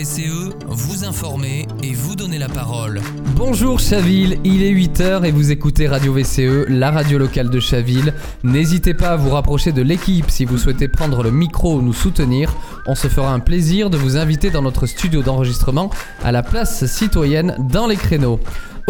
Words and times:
VCE, 0.00 0.54
vous 0.66 1.04
informer 1.04 1.68
et 1.82 1.92
vous 1.92 2.16
donner 2.16 2.38
la 2.38 2.48
parole. 2.48 3.02
Bonjour 3.36 3.78
Chaville, 3.78 4.38
il 4.44 4.62
est 4.62 4.72
8h 4.72 5.26
et 5.26 5.30
vous 5.30 5.50
écoutez 5.50 5.88
Radio 5.88 6.14
VCE, 6.14 6.66
la 6.68 6.90
radio 6.90 7.18
locale 7.18 7.50
de 7.50 7.60
Chaville. 7.60 8.14
N'hésitez 8.42 8.94
pas 8.94 9.10
à 9.10 9.16
vous 9.16 9.28
rapprocher 9.28 9.72
de 9.72 9.82
l'équipe 9.82 10.30
si 10.30 10.46
vous 10.46 10.56
souhaitez 10.56 10.88
prendre 10.88 11.22
le 11.22 11.30
micro 11.30 11.74
ou 11.74 11.82
nous 11.82 11.92
soutenir. 11.92 12.50
On 12.86 12.94
se 12.94 13.08
fera 13.08 13.34
un 13.34 13.40
plaisir 13.40 13.90
de 13.90 13.98
vous 13.98 14.16
inviter 14.16 14.48
dans 14.48 14.62
notre 14.62 14.86
studio 14.86 15.20
d'enregistrement 15.20 15.90
à 16.24 16.32
la 16.32 16.42
place 16.42 16.86
citoyenne 16.86 17.54
dans 17.70 17.86
les 17.86 17.96
créneaux. 17.96 18.40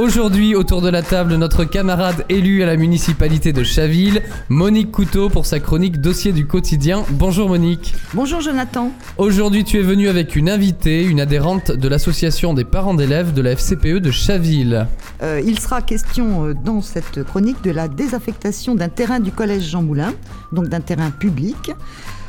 Aujourd'hui, 0.00 0.54
autour 0.54 0.80
de 0.80 0.88
la 0.88 1.02
table, 1.02 1.34
notre 1.34 1.64
camarade 1.64 2.24
élu 2.30 2.62
à 2.62 2.66
la 2.66 2.76
municipalité 2.78 3.52
de 3.52 3.62
Chaville, 3.62 4.22
Monique 4.48 4.90
Couteau, 4.90 5.28
pour 5.28 5.44
sa 5.44 5.60
chronique 5.60 6.00
Dossier 6.00 6.32
du 6.32 6.46
quotidien. 6.46 7.04
Bonjour 7.10 7.50
Monique. 7.50 7.94
Bonjour 8.14 8.40
Jonathan. 8.40 8.92
Aujourd'hui, 9.18 9.62
tu 9.62 9.78
es 9.78 9.82
venue 9.82 10.08
avec 10.08 10.36
une 10.36 10.48
invitée, 10.48 11.04
une 11.04 11.20
adhérente 11.20 11.70
de 11.70 11.86
l'association 11.86 12.54
des 12.54 12.64
parents 12.64 12.94
d'élèves 12.94 13.34
de 13.34 13.42
la 13.42 13.50
FCPE 13.50 13.98
de 13.98 14.10
Chaville. 14.10 14.86
Euh, 15.22 15.42
il 15.44 15.60
sera 15.60 15.82
question 15.82 16.46
euh, 16.46 16.54
dans 16.54 16.80
cette 16.80 17.22
chronique 17.22 17.62
de 17.62 17.70
la 17.70 17.86
désaffectation 17.86 18.74
d'un 18.74 18.88
terrain 18.88 19.20
du 19.20 19.32
collège 19.32 19.68
Jean 19.68 19.82
Moulin, 19.82 20.14
donc 20.50 20.68
d'un 20.68 20.80
terrain 20.80 21.10
public 21.10 21.72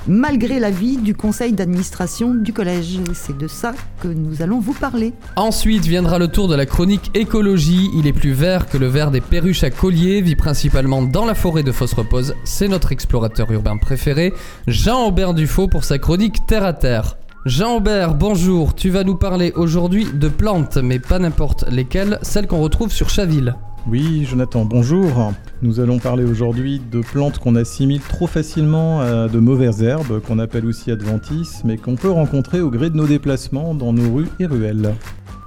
malgré 0.07 0.59
l'avis 0.59 0.97
du 0.97 1.15
conseil 1.15 1.53
d'administration 1.53 2.33
du 2.33 2.53
collège. 2.53 2.99
C'est 3.13 3.37
de 3.37 3.47
ça 3.47 3.73
que 4.01 4.07
nous 4.07 4.41
allons 4.41 4.59
vous 4.59 4.73
parler. 4.73 5.13
Ensuite 5.35 5.85
viendra 5.85 6.19
le 6.19 6.27
tour 6.27 6.47
de 6.47 6.55
la 6.55 6.65
chronique 6.65 7.11
écologie. 7.13 7.89
Il 7.95 8.07
est 8.07 8.13
plus 8.13 8.33
vert 8.33 8.67
que 8.67 8.77
le 8.77 8.87
vert 8.87 9.11
des 9.11 9.21
perruches 9.21 9.63
à 9.63 9.69
collier, 9.69 10.21
vit 10.21 10.35
principalement 10.35 11.01
dans 11.01 11.25
la 11.25 11.35
forêt 11.35 11.63
de 11.63 11.71
Fosse-Repose. 11.71 12.35
C'est 12.43 12.67
notre 12.67 12.91
explorateur 12.91 13.51
urbain 13.51 13.77
préféré, 13.77 14.33
Jean-Aubert 14.67 15.33
Dufaux, 15.33 15.67
pour 15.67 15.83
sa 15.83 15.97
chronique 15.97 16.45
Terre 16.47 16.65
à 16.65 16.73
Terre. 16.73 17.17
Jean-Aubert, 17.45 18.13
bonjour, 18.13 18.75
tu 18.75 18.91
vas 18.91 19.03
nous 19.03 19.15
parler 19.15 19.51
aujourd'hui 19.55 20.05
de 20.13 20.27
plantes, 20.27 20.77
mais 20.77 20.99
pas 20.99 21.17
n'importe 21.17 21.65
lesquelles, 21.71 22.19
celles 22.21 22.45
qu'on 22.45 22.61
retrouve 22.61 22.91
sur 22.91 23.09
Chaville. 23.09 23.55
Oui, 23.87 24.25
Jonathan, 24.29 24.63
bonjour. 24.63 25.33
Nous 25.63 25.79
allons 25.79 25.97
parler 25.97 26.23
aujourd'hui 26.23 26.79
de 26.91 27.01
plantes 27.01 27.39
qu'on 27.39 27.55
assimile 27.55 27.99
trop 27.99 28.27
facilement 28.27 29.01
à 29.01 29.27
de 29.27 29.39
mauvaises 29.39 29.81
herbes, 29.81 30.21
qu'on 30.21 30.37
appelle 30.37 30.67
aussi 30.67 30.91
adventices, 30.91 31.63
mais 31.65 31.77
qu'on 31.77 31.95
peut 31.95 32.11
rencontrer 32.11 32.61
au 32.61 32.69
gré 32.69 32.91
de 32.91 32.95
nos 32.95 33.07
déplacements 33.07 33.73
dans 33.73 33.91
nos 33.91 34.13
rues 34.13 34.29
et 34.39 34.45
ruelles. 34.45 34.93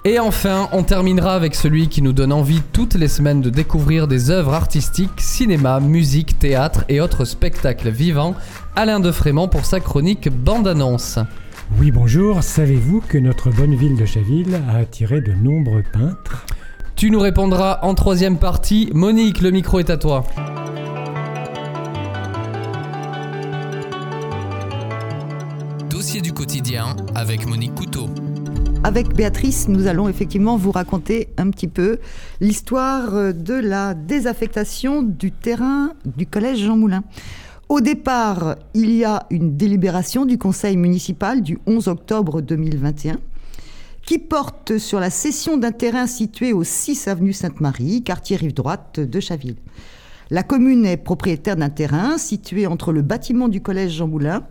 Et 0.05 0.19
enfin, 0.19 0.69
on 0.73 0.83
terminera 0.83 1.35
avec 1.35 1.55
celui 1.55 1.89
qui 1.89 2.03
nous 2.03 2.13
donne 2.13 2.33
envie 2.33 2.61
toutes 2.73 2.95
les 2.95 3.09
semaines 3.09 3.41
de 3.41 3.51
découvrir 3.51 4.09
des 4.09 4.31
œuvres 4.31 4.53
artistiques, 4.53 5.21
cinéma, 5.21 5.79
musique, 5.79 6.39
théâtre 6.39 6.85
et 6.89 7.01
autres 7.01 7.25
spectacles 7.25 7.89
vivants, 7.89 8.35
Alain 8.75 8.99
de 8.99 9.13
Frémont 9.13 9.49
pour 9.49 9.65
sa 9.65 9.79
chronique 9.79 10.29
Bande-annonce. 10.29 11.21
Oui, 11.79 11.93
bonjour. 11.93 12.43
Savez-vous 12.43 13.01
que 13.01 13.17
notre 13.17 13.51
bonne 13.51 13.77
ville 13.77 13.97
de 13.97 14.05
Chaville 14.05 14.61
a 14.69 14.79
attiré 14.79 15.21
de 15.21 15.33
nombreux 15.33 15.85
peintres? 15.93 16.45
Tu 16.97 17.11
nous 17.11 17.21
répondras 17.21 17.81
en 17.83 17.95
troisième 17.95 18.39
partie. 18.39 18.91
Monique, 18.95 19.41
le 19.41 19.51
micro 19.51 19.81
est 19.81 19.91
à 19.91 19.97
toi. 19.97 20.25
Dossier 25.91 26.21
du 26.21 26.33
quotidien 26.33 26.97
avec 27.15 27.47
Monique 27.47 27.75
Couteau. 27.75 28.09
Avec 28.85 29.15
Béatrice, 29.15 29.69
nous 29.69 29.87
allons 29.87 30.09
effectivement 30.09 30.57
vous 30.57 30.71
raconter 30.71 31.29
un 31.39 31.51
petit 31.51 31.69
peu 31.69 31.99
l'histoire 32.41 33.35
de 33.35 33.55
la 33.55 33.95
désaffectation 33.95 35.03
du 35.03 35.33
terrain 35.33 35.93
du 36.05 36.27
collège 36.27 36.59
Jean 36.59 36.77
Moulin. 36.77 37.03
Au 37.69 37.81
départ, 37.81 38.57
il 38.75 38.95
y 38.95 39.05
a 39.05 39.27
une 39.31 39.57
délibération 39.57 40.27
du 40.27 40.39
conseil 40.39 40.77
municipal 40.77 41.43
du 41.43 41.59
11 41.67 41.89
octobre 41.89 42.41
2021 42.43 43.19
qui 44.07 44.19
porte 44.19 44.77
sur 44.77 45.01
la 45.01 45.09
cession 45.09 45.57
d'un 45.57 45.73
terrain 45.73 46.07
situé 46.07 46.53
au 46.53 46.63
6 46.63 47.09
avenue 47.09 47.33
Sainte-Marie, 47.33 48.03
quartier 48.03 48.37
rive 48.37 48.53
droite 48.53 49.01
de 49.01 49.21
Chaville. 49.21 49.57
La 50.31 50.43
commune 50.43 50.85
est 50.85 50.99
propriétaire 50.99 51.57
d'un 51.57 51.71
terrain 51.71 52.19
situé 52.19 52.67
entre 52.67 52.93
le 52.93 53.03
bâtiment 53.03 53.49
du 53.49 53.63
collège 53.63 53.93
Jean 53.93 54.09
Moulin 54.09 54.47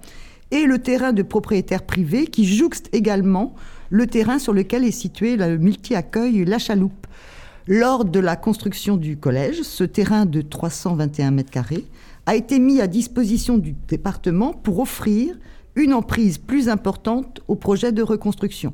et 0.50 0.66
le 0.66 0.80
terrain 0.80 1.14
de 1.14 1.22
propriétaire 1.22 1.84
privé 1.84 2.26
qui 2.26 2.46
jouxte 2.46 2.90
également 2.94 3.54
le 3.90 4.08
terrain 4.08 4.40
sur 4.40 4.54
lequel 4.54 4.86
est 4.86 4.92
situé 4.92 5.36
le 5.36 5.58
multi-accueil 5.58 6.46
La 6.46 6.58
Chaloupe. 6.58 7.06
Lors 7.68 8.06
de 8.06 8.20
la 8.20 8.36
construction 8.36 8.98
du 8.98 9.18
collège, 9.18 9.62
ce 9.62 9.84
terrain 9.84 10.26
de 10.26 10.42
321 10.42 11.32
mètres 11.32 11.52
carrés 11.52 11.86
a 12.26 12.36
été 12.36 12.58
mis 12.60 12.82
à 12.82 12.88
disposition 12.88 13.58
du 13.58 13.76
département 13.88 14.52
pour 14.52 14.80
offrir 14.80 15.38
une 15.76 15.94
emprise 15.94 16.40
plus 16.40 16.70
importante 16.70 17.42
au 17.48 17.56
projet 17.56 17.92
de 17.92 18.02
reconstruction. 18.02 18.74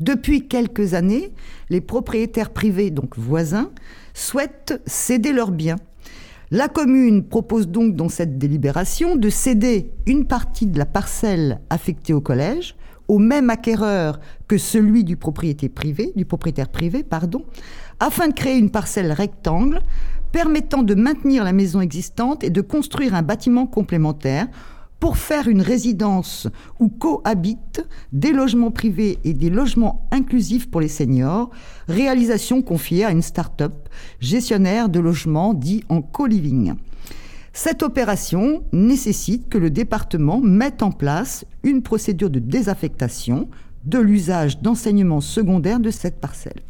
Depuis 0.00 0.48
quelques 0.48 0.94
années, 0.94 1.32
les 1.70 1.80
propriétaires 1.80 2.50
privés, 2.50 2.90
donc 2.90 3.16
voisins, 3.16 3.70
souhaitent 4.12 4.80
céder 4.86 5.32
leurs 5.32 5.50
biens. 5.50 5.76
La 6.50 6.68
commune 6.68 7.24
propose 7.24 7.68
donc 7.68 7.96
dans 7.96 8.08
cette 8.08 8.38
délibération 8.38 9.16
de 9.16 9.28
céder 9.28 9.90
une 10.06 10.26
partie 10.26 10.66
de 10.66 10.78
la 10.78 10.86
parcelle 10.86 11.60
affectée 11.70 12.12
au 12.12 12.20
collège 12.20 12.76
au 13.08 13.18
même 13.18 13.50
acquéreur 13.50 14.18
que 14.48 14.56
celui 14.56 15.04
du 15.04 15.16
propriétaire 15.16 15.70
privé, 15.70 16.12
afin 18.00 18.28
de 18.28 18.32
créer 18.32 18.58
une 18.58 18.70
parcelle 18.70 19.12
rectangle 19.12 19.80
permettant 20.32 20.82
de 20.82 20.94
maintenir 20.94 21.44
la 21.44 21.52
maison 21.52 21.80
existante 21.80 22.42
et 22.42 22.50
de 22.50 22.60
construire 22.60 23.14
un 23.14 23.22
bâtiment 23.22 23.66
complémentaire 23.66 24.48
pour 25.00 25.16
faire 25.16 25.48
une 25.48 25.60
résidence 25.60 26.48
où 26.80 26.88
cohabitent 26.88 27.86
des 28.12 28.32
logements 28.32 28.70
privés 28.70 29.18
et 29.24 29.34
des 29.34 29.50
logements 29.50 30.08
inclusifs 30.10 30.70
pour 30.70 30.80
les 30.80 30.88
seniors, 30.88 31.50
réalisation 31.88 32.62
confiée 32.62 33.04
à 33.04 33.10
une 33.10 33.22
start-up 33.22 33.88
gestionnaire 34.20 34.88
de 34.88 35.00
logements 35.00 35.54
dits 35.54 35.84
en 35.88 36.00
co-living. 36.00 36.74
Cette 37.52 37.82
opération 37.82 38.64
nécessite 38.72 39.48
que 39.48 39.58
le 39.58 39.70
département 39.70 40.40
mette 40.40 40.82
en 40.82 40.90
place 40.90 41.44
une 41.62 41.82
procédure 41.82 42.30
de 42.30 42.40
désaffectation 42.40 43.48
de 43.84 43.98
l'usage 43.98 44.60
d'enseignement 44.60 45.20
secondaire 45.20 45.78
de 45.78 45.90
cette 45.90 46.20
parcelle. 46.20 46.62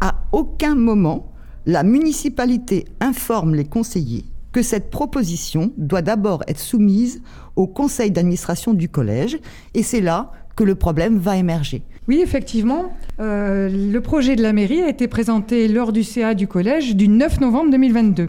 À 0.00 0.22
aucun 0.32 0.74
moment, 0.74 1.32
la 1.66 1.82
municipalité 1.82 2.86
informe 3.00 3.54
les 3.54 3.64
conseillers 3.64 4.24
que 4.52 4.62
cette 4.62 4.90
proposition 4.90 5.72
doit 5.76 6.02
d'abord 6.02 6.42
être 6.48 6.58
soumise 6.58 7.22
au 7.56 7.66
conseil 7.66 8.10
d'administration 8.10 8.74
du 8.74 8.88
collège, 8.88 9.38
et 9.74 9.82
c'est 9.82 10.00
là 10.00 10.32
que 10.56 10.64
le 10.64 10.74
problème 10.74 11.18
va 11.18 11.36
émerger. 11.36 11.82
Oui, 12.08 12.20
effectivement, 12.22 12.92
euh, 13.20 13.68
le 13.68 14.00
projet 14.00 14.34
de 14.36 14.42
la 14.42 14.52
mairie 14.52 14.82
a 14.82 14.88
été 14.88 15.06
présenté 15.06 15.68
lors 15.68 15.92
du 15.92 16.02
CA 16.02 16.34
du 16.34 16.48
collège 16.48 16.96
du 16.96 17.08
9 17.08 17.40
novembre 17.40 17.70
2022. 17.70 18.28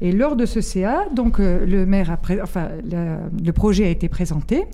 Et 0.00 0.10
lors 0.10 0.34
de 0.34 0.46
ce 0.46 0.60
CA, 0.60 1.06
donc 1.14 1.38
euh, 1.38 1.64
le 1.64 1.86
maire 1.86 2.10
a 2.10 2.18
enfin, 2.42 2.68
le 2.82 3.52
projet 3.52 3.84
a 3.84 3.88
été 3.88 4.08
présenté, 4.08 4.64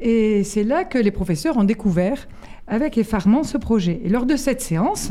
et 0.00 0.44
c'est 0.44 0.64
là 0.64 0.84
que 0.84 0.98
les 0.98 1.10
professeurs 1.10 1.56
ont 1.56 1.64
découvert 1.64 2.26
avec 2.66 2.96
effarement 2.96 3.42
ce 3.42 3.58
projet. 3.58 4.00
Et 4.04 4.08
lors 4.08 4.26
de 4.26 4.36
cette 4.36 4.62
séance, 4.62 5.10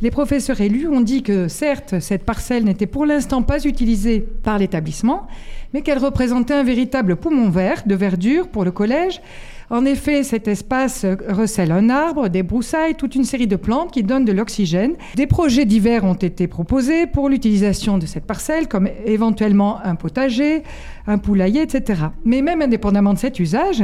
les 0.00 0.10
professeurs 0.10 0.60
élus 0.60 0.88
ont 0.88 1.00
dit 1.00 1.22
que 1.22 1.48
certes, 1.48 2.00
cette 2.00 2.24
parcelle 2.24 2.64
n'était 2.64 2.86
pour 2.86 3.04
l'instant 3.04 3.42
pas 3.42 3.64
utilisée 3.64 4.20
par 4.20 4.58
l'établissement, 4.58 5.26
mais 5.74 5.82
qu'elle 5.82 5.98
représentait 5.98 6.54
un 6.54 6.62
véritable 6.62 7.16
poumon 7.16 7.50
vert 7.50 7.82
de 7.86 7.94
verdure 7.94 8.48
pour 8.48 8.64
le 8.64 8.70
collège. 8.70 9.20
En 9.68 9.84
effet, 9.84 10.22
cet 10.22 10.46
espace 10.46 11.04
recèle 11.28 11.72
un 11.72 11.90
arbre, 11.90 12.28
des 12.28 12.44
broussailles, 12.44 12.94
toute 12.94 13.16
une 13.16 13.24
série 13.24 13.48
de 13.48 13.56
plantes 13.56 13.90
qui 13.90 14.04
donnent 14.04 14.24
de 14.24 14.32
l'oxygène. 14.32 14.94
Des 15.16 15.26
projets 15.26 15.64
divers 15.64 16.04
ont 16.04 16.14
été 16.14 16.46
proposés 16.46 17.06
pour 17.06 17.28
l'utilisation 17.28 17.98
de 17.98 18.06
cette 18.06 18.26
parcelle, 18.26 18.68
comme 18.68 18.88
éventuellement 19.04 19.80
un 19.84 19.96
potager, 19.96 20.62
un 21.08 21.18
poulailler, 21.18 21.62
etc. 21.62 22.04
Mais 22.24 22.42
même 22.42 22.62
indépendamment 22.62 23.12
de 23.12 23.18
cet 23.18 23.40
usage, 23.40 23.82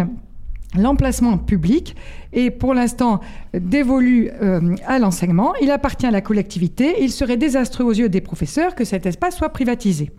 L'emplacement 0.77 1.37
public 1.37 1.95
est 2.33 2.51
pour 2.51 2.73
l'instant 2.73 3.21
dévolu 3.53 4.31
euh, 4.41 4.75
à 4.87 4.99
l'enseignement. 4.99 5.53
Il 5.61 5.71
appartient 5.71 6.07
à 6.07 6.11
la 6.11 6.23
collectivité. 6.23 6.97
Il 7.01 7.11
serait 7.11 7.37
désastreux 7.37 7.85
aux 7.85 7.93
yeux 7.93 8.09
des 8.09 8.23
professeurs 8.23 8.75
que 8.75 8.85
cet 8.85 9.05
espace 9.05 9.37
soit 9.37 9.51
privatisé. 9.51 10.11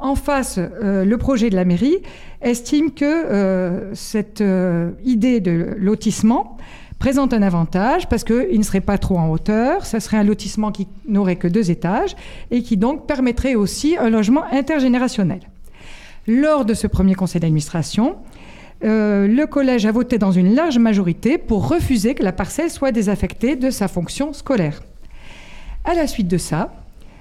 En 0.00 0.16
face, 0.16 0.58
euh, 0.58 1.04
le 1.04 1.18
projet 1.18 1.50
de 1.50 1.56
la 1.56 1.64
mairie 1.64 1.98
estime 2.40 2.90
que 2.90 3.04
euh, 3.04 3.94
cette 3.94 4.42
idée 5.04 5.40
de 5.40 5.74
lotissement 5.78 6.56
présente 6.98 7.32
un 7.32 7.42
avantage 7.42 8.08
parce 8.08 8.24
qu'il 8.24 8.58
ne 8.58 8.64
serait 8.64 8.80
pas 8.80 8.98
trop 8.98 9.18
en 9.18 9.30
hauteur, 9.30 9.86
ça 9.86 10.00
serait 10.00 10.16
un 10.16 10.24
lotissement 10.24 10.72
qui 10.72 10.88
n'aurait 11.06 11.36
que 11.36 11.48
deux 11.48 11.70
étages 11.70 12.16
et 12.50 12.62
qui 12.62 12.76
donc 12.76 13.06
permettrait 13.06 13.54
aussi 13.54 13.96
un 13.96 14.10
logement 14.10 14.44
intergénérationnel. 14.52 15.40
Lors 16.26 16.64
de 16.64 16.74
ce 16.74 16.86
premier 16.86 17.14
conseil 17.14 17.40
d'administration, 17.40 18.16
euh, 18.82 19.26
le 19.26 19.46
collège 19.46 19.84
a 19.86 19.92
voté 19.92 20.18
dans 20.18 20.32
une 20.32 20.54
large 20.54 20.78
majorité 20.78 21.36
pour 21.38 21.68
refuser 21.68 22.14
que 22.14 22.22
la 22.22 22.32
parcelle 22.32 22.70
soit 22.70 22.92
désaffectée 22.92 23.56
de 23.56 23.70
sa 23.70 23.88
fonction 23.88 24.32
scolaire. 24.32 24.80
À 25.84 25.94
la 25.94 26.06
suite 26.06 26.28
de 26.28 26.38
ça, 26.38 26.72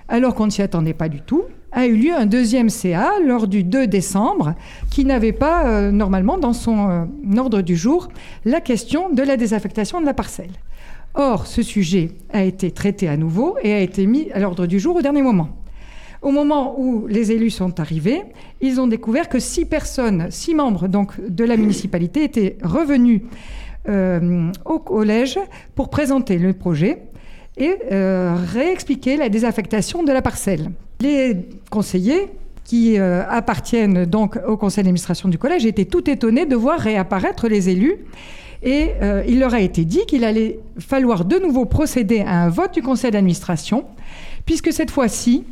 alors 0.08 0.36
qu'on 0.36 0.46
ne 0.46 0.52
s'y 0.52 0.62
attendait 0.62 0.94
pas 0.94 1.10
du 1.10 1.22
tout, 1.22 1.44
a 1.72 1.86
eu 1.86 1.96
lieu 1.96 2.14
un 2.14 2.26
deuxième 2.26 2.70
CA 2.70 3.12
lors 3.24 3.48
du 3.48 3.64
2 3.64 3.88
décembre 3.88 4.56
qui 4.90 5.06
n'avait 5.06 5.34
pas 5.34 5.68
euh, 5.68 5.92
normalement 5.92 6.38
dans 6.38 6.54
son 6.54 6.90
euh, 6.90 7.06
ordre 7.38 7.62
du 7.62 7.76
jour 7.76 8.10
la 8.46 8.60
question 8.60 9.10
de 9.10 9.22
la 9.22 9.38
désaffectation 9.38 10.02
de 10.02 10.06
la 10.06 10.14
parcelle. 10.14 10.52
Or, 11.14 11.48
ce 11.48 11.62
sujet 11.62 12.12
a 12.32 12.44
été 12.44 12.72
traité 12.72 13.08
à 13.08 13.18
nouveau 13.18 13.58
et 13.62 13.74
a 13.74 13.80
été 13.80 14.06
mis 14.06 14.32
à 14.32 14.40
l'ordre 14.40 14.66
du 14.66 14.80
jour 14.80 14.96
au 14.96 15.02
dernier 15.02 15.22
moment. 15.22 15.50
Au 16.22 16.32
moment 16.32 16.76
où 16.78 17.08
les 17.08 17.32
élus 17.32 17.50
sont 17.50 17.80
arrivés, 17.80 18.22
ils 18.60 18.82
ont 18.82 18.88
découvert 18.88 19.30
que 19.30 19.40
six 19.40 19.64
personnes, 19.64 20.28
six 20.32 20.54
membres 20.54 20.90
donc 20.90 21.14
de 21.26 21.46
la 21.46 21.56
municipalité 21.56 22.26
étaient 22.26 22.58
revenus 22.62 23.22
euh, 23.88 24.52
au 24.66 24.80
collège 24.80 25.40
pour 25.76 25.90
présenter 25.90 26.38
le 26.38 26.52
projet 26.52 27.04
et 27.56 27.74
euh, 27.92 28.36
réexpliquer 28.52 29.16
la 29.16 29.30
désaffectation 29.30 30.04
de 30.04 30.12
la 30.12 30.22
parcelle. 30.22 30.72
Les 31.00 31.38
conseillers 31.70 32.28
qui 32.66 33.00
euh, 33.00 33.24
appartiennent 33.30 34.04
donc 34.04 34.38
au 34.46 34.58
conseil 34.58 34.84
d'administration 34.84 35.30
du 35.30 35.38
collège 35.38 35.66
étaient 35.66 35.86
tout 35.86 36.10
étonnés 36.10 36.46
de 36.46 36.56
voir 36.58 36.80
réapparaître 36.80 37.48
les 37.48 37.70
élus. 37.70 37.96
Et 38.62 38.90
il 39.26 39.40
leur 39.40 39.54
a 39.54 39.62
été 39.62 39.86
dit 39.86 40.06
qu'il 40.06 40.26
allait 40.26 40.60
falloir 40.80 41.24
de 41.24 41.40
nouveau 41.40 41.64
procéder 41.64 42.20
à 42.20 42.44
un 42.44 42.50
vote 42.50 42.74
du 42.74 42.82
conseil 42.82 43.10
d'administration, 43.10 43.86
puisque 44.46 44.74
cette 44.74 44.92
fois-ci, 44.92 45.46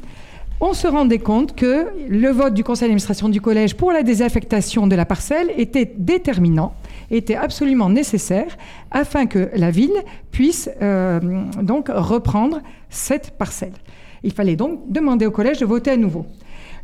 on 0.59 0.73
se 0.73 0.87
rendait 0.87 1.19
compte 1.19 1.55
que 1.55 1.87
le 2.09 2.29
vote 2.29 2.53
du 2.53 2.63
conseil 2.63 2.87
d'administration 2.87 3.29
du 3.29 3.41
collège 3.41 3.75
pour 3.75 3.91
la 3.91 4.03
désaffectation 4.03 4.87
de 4.87 4.95
la 4.95 5.05
parcelle 5.05 5.51
était 5.57 5.93
déterminant, 5.97 6.73
était 7.11 7.35
absolument 7.35 7.89
nécessaire 7.89 8.57
afin 8.91 9.27
que 9.27 9.49
la 9.55 9.69
ville 9.69 10.03
puisse 10.31 10.69
euh, 10.81 11.19
donc 11.61 11.89
reprendre 11.89 12.61
cette 12.89 13.37
parcelle. 13.37 13.73
Il 14.23 14.33
fallait 14.33 14.55
donc 14.55 14.91
demander 14.91 15.25
au 15.25 15.31
collège 15.31 15.59
de 15.59 15.65
voter 15.65 15.91
à 15.91 15.97
nouveau. 15.97 16.25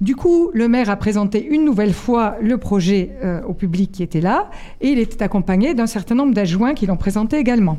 Du 0.01 0.15
coup, 0.15 0.51
le 0.53 0.67
maire 0.67 0.89
a 0.89 0.95
présenté 0.95 1.43
une 1.43 1.65
nouvelle 1.65 1.93
fois 1.93 2.35
le 2.41 2.57
projet 2.57 3.11
euh, 3.23 3.41
au 3.43 3.53
public 3.53 3.91
qui 3.91 4.03
était 4.03 4.21
là 4.21 4.49
et 4.81 4.89
il 4.89 4.99
était 4.99 5.23
accompagné 5.23 5.73
d'un 5.73 5.87
certain 5.87 6.15
nombre 6.15 6.33
d'adjoints 6.33 6.73
qui 6.73 6.85
l'ont 6.85 6.97
présenté 6.97 7.37
également. 7.37 7.77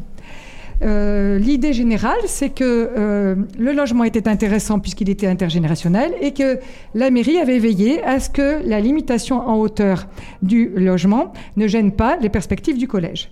Euh, 0.83 1.39
l'idée 1.39 1.73
générale, 1.73 2.19
c'est 2.27 2.51
que 2.51 2.65
euh, 2.65 3.37
le 3.59 3.73
logement 3.73 4.05
était 4.05 4.29
intéressant 4.29 4.81
puisqu'il 4.81 5.09
était 5.09 5.27
intergénérationnel 5.27 6.13
et 6.21 6.33
que 6.33 6.59
la 6.95 7.11
mairie 7.11 7.39
avait 7.39 7.59
veillé 7.59 8.03
à 8.03 8.21
ce 8.21 8.31
que 8.31 8.61
la 8.67 8.81
limitation 8.81 9.37
en 9.37 9.57
hauteur 9.57 10.07
du 10.43 10.71
logement 10.77 11.33
ne 11.57 11.67
gêne 11.67 11.93
pas 11.93 12.17
les 12.17 12.29
perspectives 12.29 12.77
du 12.77 12.89
collège. 12.89 13.31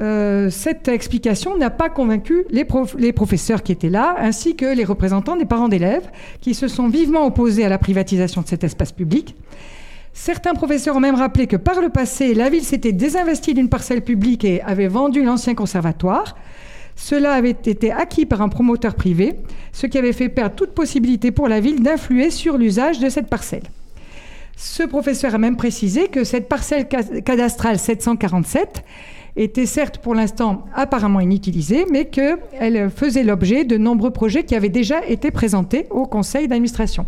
Euh, 0.00 0.48
cette 0.50 0.86
explication 0.86 1.56
n'a 1.56 1.70
pas 1.70 1.88
convaincu 1.88 2.44
les, 2.50 2.64
les, 2.98 3.12
professeurs 3.12 3.64
qui 3.64 3.72
étaient 3.72 3.88
là, 3.88 4.14
ainsi 4.18 4.54
que 4.54 4.66
les 4.66 4.84
représentants 4.84 5.34
des 5.34 5.44
parents 5.44 5.68
d'élèves, 5.68 6.08
qui 6.40 6.54
se 6.54 6.68
sont 6.68 6.88
vivement 6.88 7.26
opposés 7.26 7.64
à 7.64 7.68
la 7.68 7.78
privatisation 7.78 8.42
de 8.42 8.46
cet 8.46 8.62
espace 8.62 8.92
public. 8.92 9.34
Certains 10.12 10.54
professeurs 10.54 10.96
ont 10.96 11.00
même 11.00 11.14
rappelé 11.16 11.46
que 11.46 11.56
par 11.56 11.80
le 11.80 11.88
passé, 11.88 12.34
la 12.34 12.48
ville 12.48 12.62
s'était 12.62 12.92
désinvestie 12.92 13.54
d'une 13.54 13.68
parcelle 13.68 14.02
publique 14.02 14.44
et 14.44 14.60
avait 14.62 14.88
vendu 14.88 15.24
l'ancien 15.24 15.54
conservatoire. 15.54 16.36
Cela 16.98 17.34
avait 17.34 17.50
été 17.50 17.92
acquis 17.92 18.26
par 18.26 18.42
un 18.42 18.48
promoteur 18.48 18.96
privé, 18.96 19.36
ce 19.72 19.86
qui 19.86 19.96
avait 19.98 20.12
fait 20.12 20.28
perdre 20.28 20.56
toute 20.56 20.72
possibilité 20.72 21.30
pour 21.30 21.46
la 21.46 21.60
ville 21.60 21.80
d'influer 21.80 22.30
sur 22.30 22.58
l'usage 22.58 22.98
de 22.98 23.08
cette 23.08 23.28
parcelle. 23.28 23.62
Ce 24.56 24.82
professeur 24.82 25.32
a 25.32 25.38
même 25.38 25.56
précisé 25.56 26.08
que 26.08 26.24
cette 26.24 26.48
parcelle 26.48 26.88
cadastrale 26.88 27.78
747 27.78 28.84
était 29.36 29.64
certes 29.64 29.98
pour 29.98 30.16
l'instant 30.16 30.64
apparemment 30.74 31.20
inutilisée, 31.20 31.86
mais 31.88 32.06
qu'elle 32.06 32.90
faisait 32.90 33.22
l'objet 33.22 33.62
de 33.62 33.76
nombreux 33.76 34.10
projets 34.10 34.42
qui 34.42 34.56
avaient 34.56 34.68
déjà 34.68 35.06
été 35.06 35.30
présentés 35.30 35.86
au 35.90 36.04
conseil 36.04 36.48
d'administration. 36.48 37.06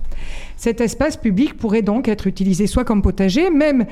Cet 0.56 0.80
espace 0.80 1.16
public 1.16 1.56
pourrait 1.56 1.82
donc 1.82 2.06
être 2.06 2.28
utilisé 2.28 2.68
soit 2.68 2.84
comme 2.84 3.02
potager, 3.02 3.50
même 3.50 3.86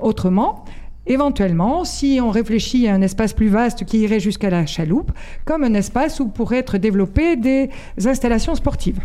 autrement, 0.00 0.64
éventuellement, 1.06 1.84
si 1.84 2.20
on 2.22 2.30
réfléchit 2.30 2.88
à 2.88 2.94
un 2.94 3.02
espace 3.02 3.32
plus 3.32 3.48
vaste 3.48 3.84
qui 3.84 3.98
irait 3.98 4.20
jusqu'à 4.20 4.50
la 4.50 4.66
chaloupe, 4.66 5.12
comme 5.44 5.64
un 5.64 5.74
espace 5.74 6.20
où 6.20 6.28
pourraient 6.28 6.58
être 6.58 6.78
développées 6.78 7.36
des 7.36 7.70
installations 8.04 8.54
sportives. 8.54 9.00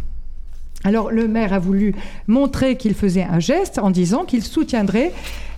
Alors 0.83 1.11
le 1.11 1.27
maire 1.27 1.51
a 1.51 1.59
voulu 1.59 1.95
montrer 2.27 2.77
qu'il 2.77 2.93
faisait 2.93 3.23
un 3.23 3.39
geste 3.39 3.79
en 3.79 3.89
disant 3.89 4.23
qu'il 4.23 4.43
soutiendrait 4.43 5.11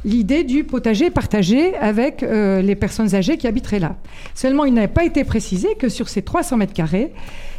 l'idée 0.05 0.45
du 0.45 0.63
potager 0.63 1.09
partagé 1.09 1.75
avec 1.75 2.23
euh, 2.23 2.61
les 2.61 2.75
personnes 2.75 3.13
âgées 3.13 3.37
qui 3.37 3.45
habiteraient 3.45 3.79
là. 3.79 3.97
Seulement, 4.35 4.63
il 4.63 4.73
n'avait 4.73 4.87
pas 4.87 5.03
été 5.03 5.25
précisé 5.25 5.75
que 5.77 5.89
sur 5.89 6.07
ces 6.07 6.21
300 6.21 6.57
mètres 6.57 6.73
carrés, 6.73 7.11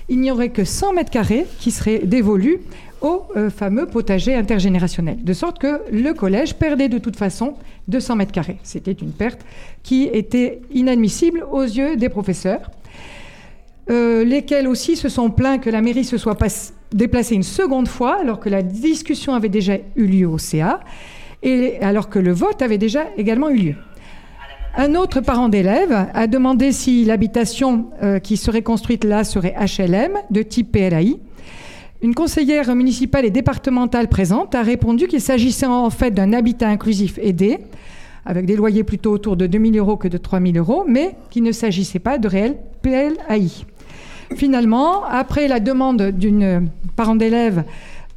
il 0.09 0.21
n'y 0.21 0.31
aurait 0.31 0.49
que 0.49 0.65
100 0.65 0.95
mètres 0.95 1.11
carrés 1.11 1.45
qui 1.59 1.71
seraient 1.71 1.99
dévolus 1.99 2.59
au 3.01 3.25
euh, 3.37 3.51
fameux 3.51 3.87
potager 3.87 4.35
intergénérationnel. 4.35 5.23
De 5.23 5.33
sorte 5.33 5.59
que 5.59 5.83
le 5.91 6.13
collège 6.13 6.55
perdait 6.55 6.89
de 6.89 6.99
toute 6.99 7.17
façon 7.17 7.55
200 7.89 8.17
mètres 8.17 8.33
carrés. 8.33 8.59
C'était 8.63 8.93
une 8.93 9.13
perte 9.13 9.41
qui 9.83 10.05
était 10.13 10.61
inadmissible 10.73 11.45
aux 11.51 11.63
yeux 11.63 11.97
des 11.97 12.09
professeurs, 12.09 12.71
euh, 13.91 14.25
lesquels 14.25 14.69
aussi 14.69 14.97
se 14.97 15.09
sont 15.09 15.31
plaints 15.31 15.59
que 15.59 15.71
la 15.71 15.81
mairie 15.81 16.05
se 16.05 16.19
soit 16.19 16.37
déplacée 16.93 17.35
une 17.35 17.43
seconde 17.43 17.89
fois 17.89 18.21
alors 18.21 18.41
que 18.41 18.49
la 18.49 18.63
discussion 18.63 19.35
avait 19.35 19.49
déjà 19.49 19.77
eu 19.97 20.07
lieu 20.07 20.29
au 20.29 20.39
CA 20.39 20.81
et 21.43 21.79
alors 21.81 22.09
que 22.09 22.19
le 22.19 22.33
vote 22.33 22.63
avait 22.63 22.79
déjà 22.79 23.05
également 23.17 23.49
eu 23.49 23.57
lieu. 23.57 23.75
Un 24.77 24.95
autre 24.95 25.21
parent 25.21 25.49
d'élève 25.49 26.09
a 26.13 26.27
demandé 26.27 26.73
si 26.73 27.05
l'habitation 27.05 27.87
euh, 28.03 28.19
qui 28.19 28.37
serait 28.37 28.63
construite 28.63 29.05
là 29.05 29.25
serait 29.25 29.55
HLM 29.59 30.13
de 30.31 30.43
type 30.43 30.73
PLAI 30.73 31.19
une 32.01 32.15
conseillère 32.15 32.75
municipale 32.75 33.25
et 33.25 33.31
départementale 33.31 34.09
présente 34.09 34.55
a 34.55 34.63
répondu 34.63 35.09
qu'il 35.09 35.21
s'agissait 35.21 35.67
en 35.67 35.91
fait 35.91 36.13
d'un 36.13 36.33
habitat 36.33 36.69
inclusif 36.69 37.19
aidé, 37.21 37.59
avec 38.25 38.47
des 38.47 38.57
loyers 38.57 38.85
plutôt 38.85 39.13
autour 39.13 39.37
de 39.37 39.47
2 39.47 39.73
000 39.73 39.77
euros 39.77 39.97
que 39.97 40.07
de 40.07 40.17
3 40.19 40.41
000 40.41 40.53
euros, 40.57 40.85
mais 40.87 41.17
qu'il 41.31 41.43
ne 41.43 41.53
s'agissait 41.53 41.99
pas 41.99 42.19
de 42.19 42.29
réel 42.29 42.57
PLAI. 42.83 43.65
Finalement, 44.37 45.05
après 45.05 45.49
la 45.49 45.59
demande 45.59 46.11
d'une 46.11 46.69
parent 46.95 47.17
d'élève 47.17 47.65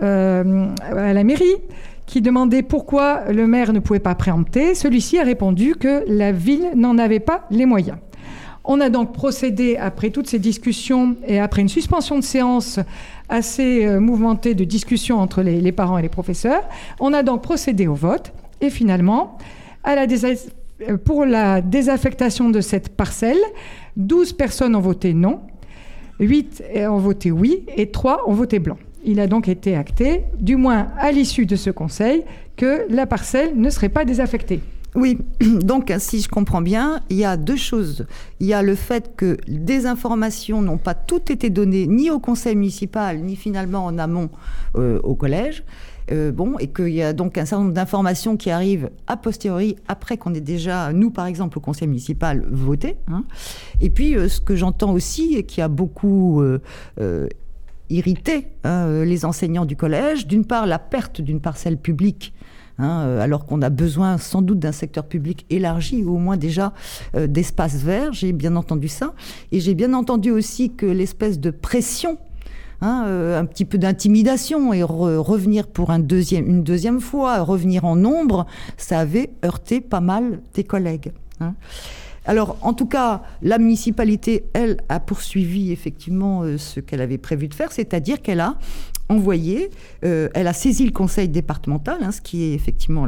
euh, 0.04 0.68
à 0.92 1.14
la 1.14 1.24
mairie, 1.24 1.56
qui 2.06 2.22
demandait 2.22 2.62
pourquoi 2.62 3.32
le 3.32 3.48
maire 3.48 3.72
ne 3.72 3.80
pouvait 3.80 4.00
pas 4.00 4.16
préempter, 4.16 4.76
celui-ci 4.76 5.18
a 5.18 5.24
répondu 5.24 5.76
que 5.76 6.04
la 6.08 6.34
ville 6.34 6.72
n'en 6.76 6.98
avait 6.98 7.22
pas 7.22 7.48
les 7.50 7.66
moyens. 7.66 7.98
On 8.64 8.80
a 8.80 8.90
donc 8.90 9.14
procédé, 9.14 9.76
après 9.78 10.12
toutes 10.12 10.28
ces 10.28 10.40
discussions 10.40 11.16
et 11.28 11.40
après 11.40 11.62
une 11.62 11.70
suspension 11.70 12.18
de 12.18 12.24
séance 12.24 12.80
assez 13.30 13.86
euh, 13.86 14.00
mouvementée 14.00 14.54
de 14.54 14.64
discussion 14.64 15.20
entre 15.20 15.42
les, 15.42 15.72
parents 15.72 15.98
et 15.98 16.02
les 16.02 16.10
professeurs, 16.10 16.64
on 17.00 17.14
a 17.14 17.24
donc 17.24 17.42
procédé 17.42 17.88
au 17.88 17.96
vote 17.96 18.34
et 18.60 18.70
finalement, 18.70 19.38
euh, 19.88 20.98
pour 21.04 21.26
la 21.26 21.62
désaffectation 21.62 22.50
de 22.50 22.62
cette 22.62 22.90
parcelle, 22.90 23.40
12 23.98 24.34
personnes 24.34 24.76
ont 24.76 24.82
voté 24.82 25.14
non, 25.14 25.40
8 26.20 26.64
ont 26.88 26.98
voté 26.98 27.32
oui 27.32 27.66
et 27.76 27.90
3 27.90 28.30
ont 28.30 28.34
voté 28.34 28.60
blanc. 28.60 28.78
Il 29.04 29.20
a 29.20 29.26
donc 29.26 29.48
été 29.48 29.76
acté, 29.76 30.24
du 30.40 30.56
moins 30.56 30.90
à 31.00 31.12
l'issue 31.12 31.48
de 31.48 31.56
ce 31.56 31.72
conseil, 31.72 32.24
que 32.56 32.86
la 32.90 33.08
parcelle 33.08 33.54
ne 33.56 33.70
serait 33.72 33.90
pas 33.90 34.06
désaffectée. 34.06 34.62
Oui, 34.96 35.20
donc 35.64 35.94
si 36.00 36.22
je 36.22 36.28
comprends 36.28 36.62
bien, 36.62 37.02
il 37.10 37.18
y 37.18 37.26
a 37.26 37.38
deux 37.38 37.56
choses. 37.56 38.06
Il 38.40 38.48
y 38.48 38.54
a 38.54 38.62
le 38.62 38.76
fait 38.76 39.16
que 39.16 39.38
des 39.48 39.86
informations 39.86 40.62
n'ont 40.62 40.78
pas 40.78 40.94
toutes 40.94 41.32
été 41.32 41.50
données 41.50 41.88
ni 41.88 42.10
au 42.10 42.20
conseil 42.20 42.56
municipal, 42.56 43.20
ni 43.20 43.36
finalement 43.36 43.86
en 43.86 43.98
amont 43.98 44.30
euh, 44.76 45.00
au 45.04 45.16
collège. 45.16 45.64
Euh, 46.12 46.32
bon, 46.32 46.58
et 46.58 46.68
qu'il 46.68 46.90
y 46.90 47.04
a 47.04 47.14
donc 47.14 47.38
un 47.38 47.46
certain 47.46 47.64
nombre 47.64 47.76
d'informations 47.76 48.36
qui 48.36 48.50
arrivent 48.50 48.90
a 49.08 49.16
posteriori, 49.16 49.78
après 49.88 50.18
qu'on 50.18 50.34
ait 50.34 50.42
déjà, 50.42 50.92
nous 50.92 51.10
par 51.10 51.26
exemple, 51.26 51.58
au 51.58 51.62
conseil 51.62 51.88
municipal, 51.88 52.46
voté. 52.52 52.98
Hein. 53.08 53.24
Et 53.80 53.90
puis, 53.90 54.18
euh, 54.18 54.28
ce 54.28 54.42
que 54.42 54.56
j'entends 54.56 54.92
aussi, 54.92 55.36
et 55.36 55.44
qui 55.44 55.62
a 55.62 55.70
beaucoup 55.70 56.44
irrité 57.90 58.48
hein, 58.64 59.04
les 59.04 59.24
enseignants 59.26 59.66
du 59.66 59.78
collège, 59.78 60.28
d'une 60.28 60.46
part, 60.46 60.66
la 60.66 60.80
perte 60.80 61.22
d'une 61.22 61.40
parcelle 61.40 61.78
publique 61.78 62.34
Hein, 62.82 63.02
euh, 63.02 63.22
alors 63.22 63.46
qu'on 63.46 63.62
a 63.62 63.70
besoin 63.70 64.18
sans 64.18 64.42
doute 64.42 64.58
d'un 64.58 64.72
secteur 64.72 65.06
public 65.06 65.46
élargi 65.52 66.04
ou 66.04 66.16
au 66.16 66.18
moins 66.18 66.36
déjà 66.36 66.74
euh, 67.16 67.28
d'espaces 67.28 67.76
verts. 67.76 68.12
J'ai 68.12 68.34
bien 68.34 68.56
entendu 68.56 68.88
ça. 68.88 69.14
Et 69.52 69.60
j'ai 69.60 69.76
bien 69.76 69.94
entendu 69.94 70.32
aussi 70.32 70.74
que 70.74 70.88
l'espèce 70.88 71.40
de 71.40 71.52
pression 71.52 72.18
Hein, 72.84 73.04
euh, 73.06 73.40
un 73.40 73.46
petit 73.46 73.64
peu 73.64 73.78
d'intimidation 73.78 74.74
et 74.74 74.82
revenir 74.82 75.68
pour 75.68 75.92
une 75.92 76.04
deuxième 76.64 77.00
fois, 77.00 77.44
revenir 77.44 77.86
en 77.86 77.96
nombre, 77.96 78.48
ça 78.76 78.98
avait 78.98 79.30
heurté 79.46 79.82
pas 79.82 80.00
mal 80.00 80.42
tes 80.54 80.64
collègues. 80.64 81.12
Hein. 81.42 81.54
Alors, 82.26 82.58
en 82.64 82.74
tout 82.74 82.88
cas, 82.88 83.22
la 83.44 83.60
municipalité, 83.60 84.46
elle, 84.54 84.78
a 84.90 85.00
poursuivi 85.00 85.72
effectivement 85.72 86.42
ce 86.58 86.80
qu'elle 86.80 87.02
avait 87.02 87.20
prévu 87.20 87.48
de 87.48 87.54
faire, 87.54 87.72
c'est-à-dire 87.72 88.20
qu'elle 88.20 88.40
a 88.40 88.56
envoyé, 89.12 89.70
euh, 90.04 90.30
elle 90.34 90.48
a 90.48 90.54
saisi 90.54 90.86
le 90.86 90.92
conseil 90.92 91.28
départemental, 91.30 91.98
hein, 92.02 92.12
ce 92.12 92.22
qui 92.22 92.44
est 92.44 92.54
effectivement 92.54 93.08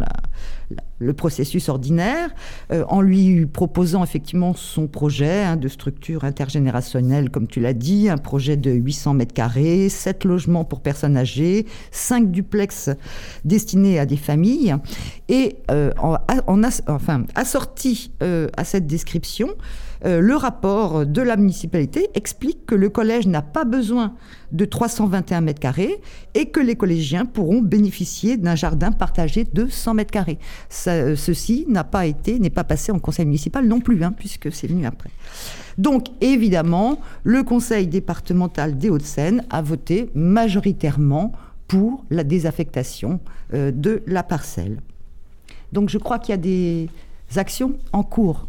le 0.99 1.13
processus 1.13 1.69
ordinaire, 1.69 2.29
euh, 2.71 2.83
en 2.87 3.01
lui 3.01 3.45
proposant 3.45 4.03
effectivement 4.03 4.53
son 4.53 4.87
projet 4.87 5.43
hein, 5.43 5.55
de 5.55 5.67
structure 5.67 6.23
intergénérationnelle, 6.23 7.29
comme 7.29 7.47
tu 7.47 7.59
l'as 7.59 7.73
dit, 7.73 8.09
un 8.09 8.17
projet 8.17 8.57
de 8.57 8.71
800 8.71 9.13
mètres 9.15 9.33
carrés, 9.33 9.89
7 9.89 10.25
logements 10.25 10.65
pour 10.65 10.81
personnes 10.81 11.17
âgées, 11.17 11.65
5 11.91 12.31
duplex 12.31 12.89
destinés 13.45 13.99
à 13.99 14.05
des 14.05 14.17
familles, 14.17 14.75
et 15.29 15.57
en, 15.69 16.17
enfin, 16.87 17.25
assorti 17.35 18.11
à 18.21 18.63
cette 18.63 18.87
description, 18.87 19.49
euh, 20.05 20.19
le 20.19 20.35
rapport 20.35 21.05
de 21.05 21.21
la 21.21 21.37
municipalité 21.37 22.09
explique 22.13 22.65
que 22.65 22.75
le 22.75 22.89
collège 22.89 23.27
n'a 23.27 23.41
pas 23.41 23.63
besoin 23.63 24.13
de 24.51 24.65
321 24.65 25.41
mètres 25.41 25.59
carrés 25.59 26.01
et 26.33 26.47
que 26.47 26.59
les 26.59 26.75
collégiens 26.75 27.25
pourront 27.25 27.61
bénéficier 27.61 28.37
d'un 28.37 28.55
jardin 28.55 28.91
partagé 28.91 29.45
de 29.51 29.67
100 29.67 29.93
mètres 29.93 30.11
carrés. 30.11 30.39
Euh, 30.87 31.15
ceci 31.15 31.65
n'a 31.69 31.83
pas 31.83 32.05
été, 32.05 32.39
n'est 32.39 32.49
pas 32.49 32.63
passé 32.63 32.91
en 32.91 32.99
conseil 32.99 33.25
municipal 33.25 33.65
non 33.65 33.79
plus, 33.79 34.03
hein, 34.03 34.11
puisque 34.11 34.51
c'est 34.51 34.67
venu 34.67 34.85
après. 34.85 35.09
Donc, 35.77 36.07
évidemment, 36.21 36.99
le 37.23 37.43
conseil 37.43 37.87
départemental 37.87 38.77
des 38.77 38.89
Hauts-de-Seine 38.89 39.45
a 39.49 39.61
voté 39.61 40.09
majoritairement 40.13 41.31
pour 41.67 42.03
la 42.09 42.23
désaffectation 42.23 43.19
euh, 43.53 43.71
de 43.71 44.03
la 44.05 44.21
parcelle. 44.21 44.81
Donc, 45.71 45.89
je 45.89 45.97
crois 45.97 46.19
qu'il 46.19 46.31
y 46.31 46.35
a 46.35 46.37
des 46.37 46.89
actions 47.35 47.77
en 47.93 48.03
cours 48.03 48.47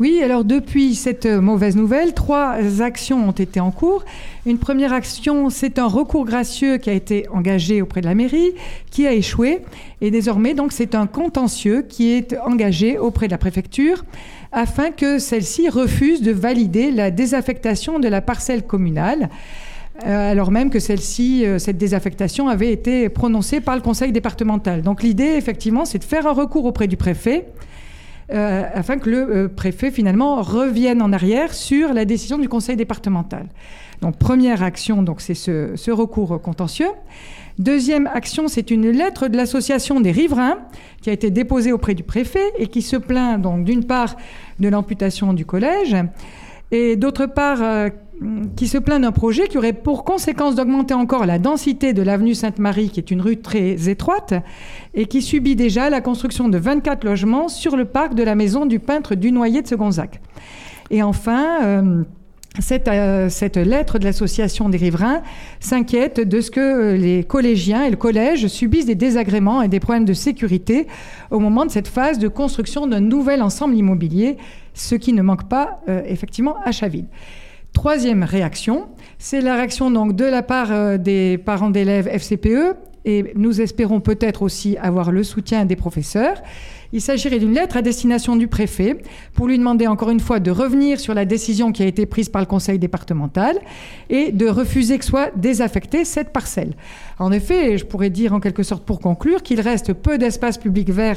oui, 0.00 0.20
alors 0.24 0.44
depuis 0.44 0.96
cette 0.96 1.26
mauvaise 1.26 1.76
nouvelle, 1.76 2.14
trois 2.14 2.56
actions 2.80 3.28
ont 3.28 3.32
été 3.32 3.60
en 3.60 3.70
cours. 3.70 4.04
Une 4.44 4.58
première 4.58 4.92
action, 4.92 5.50
c'est 5.50 5.78
un 5.78 5.86
recours 5.86 6.24
gracieux 6.24 6.78
qui 6.78 6.90
a 6.90 6.92
été 6.92 7.28
engagé 7.28 7.80
auprès 7.80 8.00
de 8.00 8.06
la 8.06 8.16
mairie, 8.16 8.54
qui 8.90 9.06
a 9.06 9.12
échoué. 9.12 9.60
Et 10.00 10.10
désormais, 10.10 10.54
donc, 10.54 10.72
c'est 10.72 10.96
un 10.96 11.06
contentieux 11.06 11.82
qui 11.88 12.10
est 12.10 12.36
engagé 12.38 12.98
auprès 12.98 13.26
de 13.26 13.32
la 13.32 13.38
préfecture 13.38 14.04
afin 14.50 14.90
que 14.90 15.18
celle-ci 15.18 15.68
refuse 15.68 16.22
de 16.22 16.32
valider 16.32 16.90
la 16.90 17.10
désaffectation 17.12 18.00
de 18.00 18.08
la 18.08 18.20
parcelle 18.20 18.64
communale. 18.64 19.28
Euh, 20.04 20.32
alors 20.32 20.50
même 20.50 20.70
que 20.70 20.80
celle-ci, 20.80 21.46
euh, 21.46 21.60
cette 21.60 21.78
désaffectation 21.78 22.48
avait 22.48 22.72
été 22.72 23.08
prononcée 23.08 23.60
par 23.60 23.76
le 23.76 23.80
conseil 23.80 24.10
départemental. 24.10 24.82
Donc 24.82 25.04
l'idée, 25.04 25.34
effectivement, 25.36 25.84
c'est 25.84 25.98
de 25.98 26.04
faire 26.04 26.26
un 26.26 26.32
recours 26.32 26.64
auprès 26.64 26.88
du 26.88 26.96
préfet 26.96 27.46
euh, 28.32 28.64
afin 28.72 28.98
que 28.98 29.10
le 29.10 29.18
euh, 29.18 29.48
préfet 29.48 29.90
finalement 29.90 30.40
revienne 30.40 31.02
en 31.02 31.12
arrière 31.12 31.52
sur 31.52 31.92
la 31.92 32.04
décision 32.04 32.38
du 32.38 32.48
conseil 32.48 32.76
départemental. 32.76 33.48
Donc 34.00 34.18
première 34.18 34.62
action, 34.62 35.02
donc 35.02 35.20
c'est 35.20 35.34
ce, 35.34 35.90
recours 35.90 36.40
contentieux. 36.40 36.90
Deuxième 37.58 38.06
action, 38.08 38.48
c'est 38.48 38.70
une 38.70 38.90
lettre 38.90 39.28
de 39.28 39.36
l'association 39.36 40.00
des 40.00 40.10
riverains 40.10 40.58
qui 41.02 41.10
a 41.10 41.12
été 41.12 41.30
déposée 41.30 41.72
auprès 41.72 41.94
du 41.94 42.02
préfet 42.02 42.52
et 42.58 42.66
qui 42.66 42.82
se 42.82 42.96
plaint 42.96 43.40
donc 43.40 43.64
d'une 43.64 43.84
part 43.84 44.16
de 44.58 44.68
l'amputation 44.68 45.32
du 45.32 45.46
collège 45.46 45.96
et 46.70 46.96
d'autre 46.96 47.26
part 47.26 47.62
euh, 47.62 47.88
qui 48.56 48.68
se 48.68 48.78
plaint 48.78 49.02
d'un 49.02 49.12
projet 49.12 49.48
qui 49.48 49.58
aurait 49.58 49.72
pour 49.72 50.04
conséquence 50.04 50.54
d'augmenter 50.54 50.94
encore 50.94 51.26
la 51.26 51.38
densité 51.38 51.92
de 51.92 52.02
l'avenue 52.02 52.34
Sainte-Marie, 52.34 52.90
qui 52.90 53.00
est 53.00 53.10
une 53.10 53.20
rue 53.20 53.38
très 53.38 53.88
étroite, 53.88 54.34
et 54.94 55.06
qui 55.06 55.22
subit 55.22 55.56
déjà 55.56 55.90
la 55.90 56.00
construction 56.00 56.48
de 56.48 56.58
24 56.58 57.04
logements 57.04 57.48
sur 57.48 57.76
le 57.76 57.84
parc 57.84 58.14
de 58.14 58.22
la 58.22 58.34
maison 58.34 58.66
du 58.66 58.78
peintre 58.78 59.14
Dunoyer 59.14 59.62
de 59.62 59.66
Segonzac. 59.66 60.20
Et 60.90 61.02
enfin, 61.02 61.64
euh, 61.64 62.04
cette, 62.60 62.88
euh, 62.88 63.28
cette, 63.28 63.56
lettre 63.56 63.98
de 63.98 64.04
l'association 64.04 64.68
des 64.68 64.78
riverains 64.78 65.22
s'inquiète 65.58 66.20
de 66.20 66.40
ce 66.40 66.50
que 66.50 66.94
les 66.94 67.24
collégiens 67.24 67.84
et 67.84 67.90
le 67.90 67.96
collège 67.96 68.46
subissent 68.46 68.86
des 68.86 68.94
désagréments 68.94 69.62
et 69.62 69.68
des 69.68 69.80
problèmes 69.80 70.04
de 70.04 70.12
sécurité 70.12 70.86
au 71.30 71.40
moment 71.40 71.66
de 71.66 71.70
cette 71.70 71.88
phase 71.88 72.18
de 72.18 72.28
construction 72.28 72.86
d'un 72.86 73.00
nouvel 73.00 73.42
ensemble 73.42 73.74
immobilier, 73.74 74.36
ce 74.74 74.94
qui 74.94 75.12
ne 75.12 75.22
manque 75.22 75.48
pas 75.48 75.80
euh, 75.88 76.02
effectivement 76.06 76.56
à 76.64 76.70
Chaville. 76.70 77.06
Troisième 77.74 78.22
réaction, 78.22 78.86
c'est 79.18 79.40
la 79.40 79.56
réaction 79.56 79.90
donc 79.90 80.16
de 80.16 80.24
la 80.24 80.42
part 80.42 80.72
euh, 80.72 80.96
des 80.96 81.36
parents 81.36 81.70
d'élèves 81.70 82.08
FCPE 82.08 82.76
et 83.04 83.32
nous 83.34 83.60
espérons 83.60 84.00
peut-être 84.00 84.42
aussi 84.42 84.78
avoir 84.78 85.10
le 85.12 85.22
soutien 85.24 85.66
des 85.66 85.76
professeurs. 85.76 86.40
Il 86.92 87.00
s'agirait 87.00 87.40
d'une 87.40 87.52
lettre 87.52 87.76
à 87.76 87.82
destination 87.82 88.36
du 88.36 88.46
préfet 88.46 89.02
pour 89.34 89.48
lui 89.48 89.58
demander 89.58 89.88
encore 89.88 90.10
une 90.10 90.20
fois 90.20 90.38
de 90.38 90.52
revenir 90.52 91.00
sur 91.00 91.12
la 91.12 91.24
décision 91.24 91.72
qui 91.72 91.82
a 91.82 91.86
été 91.86 92.06
prise 92.06 92.28
par 92.28 92.40
le 92.40 92.46
conseil 92.46 92.78
départemental 92.78 93.58
et 94.08 94.30
de 94.30 94.46
refuser 94.46 94.98
que 94.98 95.04
soit 95.04 95.32
désaffectée 95.36 96.04
cette 96.04 96.32
parcelle. 96.32 96.74
En 97.18 97.32
effet, 97.32 97.76
je 97.76 97.84
pourrais 97.84 98.10
dire 98.10 98.32
en 98.32 98.40
quelque 98.40 98.62
sorte 98.62 98.84
pour 98.84 99.00
conclure 99.00 99.42
qu'il 99.42 99.60
reste 99.60 99.92
peu 99.92 100.16
d'espace 100.16 100.56
public 100.56 100.88
vert 100.90 101.16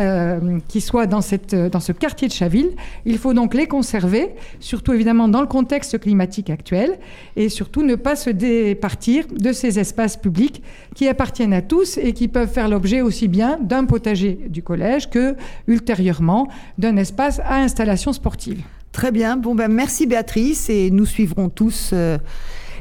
euh, 0.00 0.58
qui 0.68 0.80
soient 0.80 1.06
dans, 1.06 1.20
cette, 1.20 1.54
dans 1.54 1.80
ce 1.80 1.92
quartier 1.92 2.28
de 2.28 2.32
Chaville. 2.32 2.70
Il 3.04 3.18
faut 3.18 3.34
donc 3.34 3.54
les 3.54 3.66
conserver, 3.66 4.30
surtout 4.60 4.92
évidemment 4.92 5.28
dans 5.28 5.40
le 5.40 5.46
contexte 5.46 5.98
climatique 5.98 6.50
actuel, 6.50 6.98
et 7.36 7.48
surtout 7.48 7.82
ne 7.82 7.94
pas 7.94 8.16
se 8.16 8.30
départir 8.30 9.24
de 9.28 9.52
ces 9.52 9.78
espaces 9.78 10.16
publics 10.16 10.62
qui 10.94 11.08
appartiennent 11.08 11.52
à 11.52 11.62
tous 11.62 11.98
et 11.98 12.12
qui 12.12 12.28
peuvent 12.28 12.50
faire 12.50 12.68
l'objet 12.68 13.02
aussi 13.02 13.28
bien 13.28 13.58
d'un 13.60 13.84
potager 13.84 14.38
du 14.48 14.62
collège 14.62 15.10
que 15.10 15.36
ultérieurement 15.66 16.48
d'un 16.78 16.96
espace 16.96 17.40
à 17.40 17.56
installation 17.56 18.12
sportive. 18.12 18.62
Très 18.92 19.10
bien. 19.10 19.36
Bon 19.36 19.54
ben 19.54 19.72
merci 19.72 20.06
Béatrice 20.06 20.68
et 20.68 20.90
nous 20.90 21.06
suivrons 21.06 21.48
tous 21.48 21.90
euh, 21.92 22.18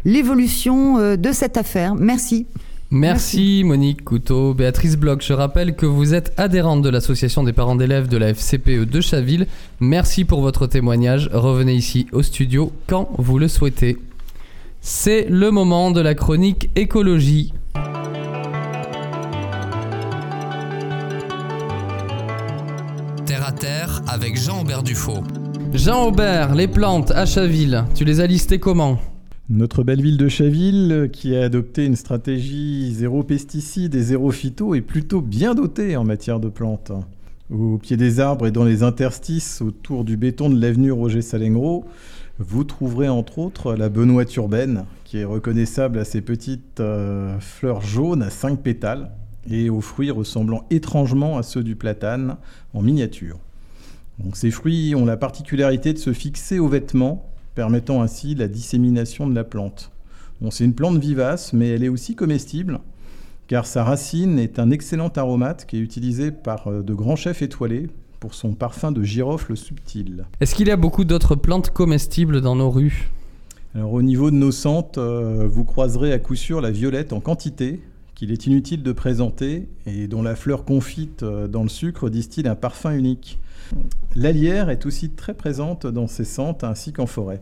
l'évolution 0.03 0.97
euh, 0.99 1.15
de 1.15 1.31
cette 1.31 1.57
affaire. 1.57 1.95
Merci. 1.95 2.47
Merci, 2.93 3.63
Monique 3.63 4.03
Couteau. 4.03 4.53
Béatrice 4.53 4.97
Bloch, 4.97 5.23
je 5.25 5.31
rappelle 5.31 5.77
que 5.77 5.85
vous 5.85 6.13
êtes 6.13 6.33
adhérente 6.35 6.81
de 6.81 6.89
l'association 6.89 7.41
des 7.41 7.53
parents 7.53 7.77
d'élèves 7.77 8.09
de 8.09 8.17
la 8.17 8.33
FCPE 8.33 8.83
de 8.83 8.99
Chaville. 8.99 9.47
Merci 9.79 10.25
pour 10.25 10.41
votre 10.41 10.67
témoignage. 10.67 11.29
Revenez 11.31 11.73
ici 11.73 12.07
au 12.11 12.21
studio 12.21 12.73
quand 12.87 13.09
vous 13.17 13.39
le 13.39 13.47
souhaitez. 13.47 13.97
C'est 14.81 15.25
le 15.29 15.51
moment 15.51 15.91
de 15.91 16.01
la 16.01 16.15
chronique 16.15 16.69
écologie. 16.75 17.53
Terre 23.25 23.47
à 23.47 23.53
terre 23.53 24.01
avec 24.09 24.37
Jean-Aubert 24.37 24.83
Dufaux. 24.83 25.23
Jean-Aubert, 25.71 26.55
les 26.55 26.67
plantes 26.67 27.11
à 27.11 27.25
Chaville, 27.25 27.85
tu 27.95 28.03
les 28.03 28.19
as 28.19 28.27
listées 28.27 28.59
comment? 28.59 28.99
Notre 29.51 29.83
belle 29.83 30.01
ville 30.01 30.15
de 30.15 30.29
Chaville, 30.29 31.09
qui 31.11 31.35
a 31.35 31.43
adopté 31.43 31.85
une 31.85 31.97
stratégie 31.97 32.93
zéro 32.93 33.21
pesticides 33.21 33.93
et 33.95 34.01
zéro 34.01 34.31
phyto, 34.31 34.75
est 34.75 34.81
plutôt 34.81 35.19
bien 35.19 35.53
dotée 35.53 35.97
en 35.97 36.05
matière 36.05 36.39
de 36.39 36.47
plantes. 36.47 36.93
Au 37.49 37.77
pied 37.77 37.97
des 37.97 38.21
arbres 38.21 38.47
et 38.47 38.51
dans 38.51 38.63
les 38.63 38.81
interstices 38.81 39.61
autour 39.61 40.05
du 40.05 40.15
béton 40.15 40.49
de 40.49 40.59
l'avenue 40.59 40.93
Roger 40.93 41.21
Salengro, 41.21 41.83
vous 42.39 42.63
trouverez 42.63 43.09
entre 43.09 43.39
autres 43.39 43.75
la 43.75 43.89
benoîte 43.89 44.33
urbaine, 44.37 44.85
qui 45.03 45.17
est 45.17 45.25
reconnaissable 45.25 45.99
à 45.99 46.05
ses 46.05 46.21
petites 46.21 46.79
euh, 46.79 47.37
fleurs 47.41 47.81
jaunes 47.81 48.23
à 48.23 48.29
cinq 48.29 48.61
pétales 48.61 49.11
et 49.49 49.69
aux 49.69 49.81
fruits 49.81 50.11
ressemblant 50.11 50.65
étrangement 50.69 51.37
à 51.37 51.43
ceux 51.43 51.63
du 51.63 51.75
platane 51.75 52.37
en 52.73 52.81
miniature. 52.81 53.37
Ces 54.33 54.51
fruits 54.51 54.95
ont 54.95 55.05
la 55.05 55.17
particularité 55.17 55.91
de 55.91 55.97
se 55.97 56.13
fixer 56.13 56.59
aux 56.59 56.69
vêtements 56.69 57.30
permettant 57.55 58.01
ainsi 58.01 58.35
la 58.35 58.47
dissémination 58.47 59.27
de 59.27 59.35
la 59.35 59.43
plante. 59.43 59.91
c'est 60.49 60.65
une 60.65 60.73
plante 60.73 60.97
vivace, 60.97 61.53
mais 61.53 61.69
elle 61.69 61.83
est 61.83 61.89
aussi 61.89 62.15
comestible, 62.15 62.79
car 63.47 63.65
sa 63.65 63.83
racine 63.83 64.39
est 64.39 64.59
un 64.59 64.71
excellent 64.71 65.09
aromate 65.09 65.65
qui 65.65 65.77
est 65.77 65.81
utilisé 65.81 66.31
par 66.31 66.67
euh, 66.67 66.81
de 66.81 66.93
grands 66.93 67.15
chefs 67.15 67.41
étoilés 67.41 67.89
pour 68.19 68.33
son 68.33 68.53
parfum 68.53 68.91
de 68.91 69.03
girofle 69.03 69.57
subtil. 69.57 70.25
Est-ce 70.39 70.55
qu'il 70.55 70.67
y 70.67 70.71
a 70.71 70.77
beaucoup 70.77 71.03
d'autres 71.03 71.35
plantes 71.35 71.71
comestibles 71.71 72.39
dans 72.39 72.55
nos 72.55 72.69
rues? 72.69 73.09
Alors 73.73 73.93
au 73.93 74.01
niveau 74.01 74.31
de 74.31 74.35
nos 74.35 74.51
centres, 74.51 74.99
euh, 74.99 75.47
vous 75.47 75.63
croiserez 75.63 76.13
à 76.13 76.19
coup 76.19 76.35
sûr 76.35 76.61
la 76.61 76.71
violette 76.71 77.13
en 77.13 77.19
quantité, 77.19 77.81
qu'il 78.21 78.31
est 78.31 78.45
inutile 78.45 78.83
de 78.83 78.91
présenter 78.91 79.67
et 79.87 80.07
dont 80.07 80.21
la 80.21 80.35
fleur 80.35 80.63
confite 80.63 81.23
euh, 81.23 81.47
dans 81.47 81.63
le 81.63 81.69
sucre 81.69 82.07
distille 82.07 82.47
un 82.47 82.53
parfum 82.53 82.91
unique. 82.91 83.39
L'alière 84.15 84.69
est 84.69 84.85
aussi 84.85 85.09
très 85.09 85.33
présente 85.33 85.87
dans 85.87 86.05
ces 86.05 86.23
centres 86.23 86.63
ainsi 86.63 86.93
qu'en 86.93 87.07
forêt. 87.07 87.41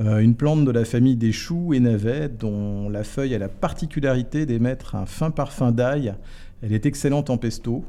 Euh, 0.00 0.18
une 0.18 0.34
plante 0.34 0.64
de 0.64 0.70
la 0.72 0.84
famille 0.84 1.14
des 1.14 1.30
choux 1.30 1.74
et 1.74 1.78
navets 1.78 2.28
dont 2.28 2.88
la 2.88 3.04
feuille 3.04 3.36
a 3.36 3.38
la 3.38 3.48
particularité 3.48 4.46
d'émettre 4.46 4.96
un 4.96 5.06
fin 5.06 5.30
parfum 5.30 5.70
d'ail. 5.70 6.16
Elle 6.60 6.72
est 6.72 6.86
excellente 6.86 7.30
en 7.30 7.36
pesto. 7.36 7.84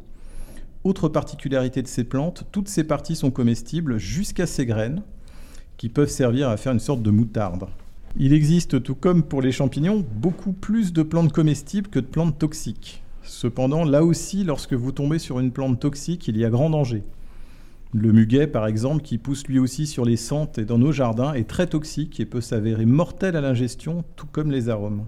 Autre 0.83 1.09
particularité 1.09 1.81
de 1.81 1.87
ces 1.87 2.03
plantes, 2.03 2.45
toutes 2.51 2.69
ces 2.69 2.83
parties 2.83 3.15
sont 3.15 3.31
comestibles 3.31 3.97
jusqu'à 3.97 4.45
ses 4.45 4.67
graines 4.67 5.01
qui 5.77 5.89
peuvent 5.89 6.07
servir 6.07 6.49
à 6.49 6.57
faire 6.57 6.73
une 6.73 6.79
sorte 6.79 7.01
de 7.01 7.09
moutarde. 7.09 7.65
Il 8.17 8.33
existe, 8.33 8.83
tout 8.83 8.95
comme 8.95 9.23
pour 9.23 9.41
les 9.41 9.51
champignons, 9.51 10.05
beaucoup 10.15 10.53
plus 10.53 10.93
de 10.93 11.03
plantes 11.03 11.31
comestibles 11.31 11.87
que 11.87 11.99
de 11.99 12.05
plantes 12.05 12.37
toxiques. 12.37 13.03
Cependant, 13.23 13.85
là 13.85 14.03
aussi, 14.03 14.43
lorsque 14.43 14.73
vous 14.73 14.91
tombez 14.91 15.19
sur 15.19 15.39
une 15.39 15.51
plante 15.51 15.79
toxique, 15.79 16.27
il 16.27 16.37
y 16.37 16.43
a 16.43 16.49
grand 16.49 16.69
danger. 16.69 17.03
Le 17.93 18.11
muguet, 18.11 18.47
par 18.47 18.67
exemple, 18.67 19.01
qui 19.01 19.17
pousse 19.17 19.47
lui 19.47 19.59
aussi 19.59 19.85
sur 19.85 20.05
les 20.05 20.17
sentes 20.17 20.57
et 20.57 20.65
dans 20.65 20.77
nos 20.77 20.91
jardins, 20.91 21.33
est 21.33 21.47
très 21.47 21.67
toxique 21.67 22.19
et 22.19 22.25
peut 22.25 22.41
s'avérer 22.41 22.85
mortel 22.85 23.35
à 23.35 23.41
l'ingestion, 23.41 24.03
tout 24.15 24.27
comme 24.31 24.51
les 24.51 24.69
arômes. 24.69 25.05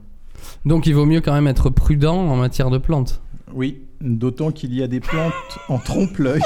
Donc 0.66 0.88
il 0.88 0.94
vaut 0.94 1.06
mieux 1.06 1.22
quand 1.22 1.34
même 1.34 1.48
être 1.48 1.70
prudent 1.70 2.16
en 2.16 2.36
matière 2.36 2.70
de 2.70 2.78
plantes. 2.78 3.22
Oui, 3.54 3.82
d'autant 4.02 4.52
qu'il 4.52 4.74
y 4.74 4.84
a 4.84 4.88
des 4.88 5.00
plantes 5.00 5.34
en 5.70 5.78
trompe-l'œil. 5.78 6.42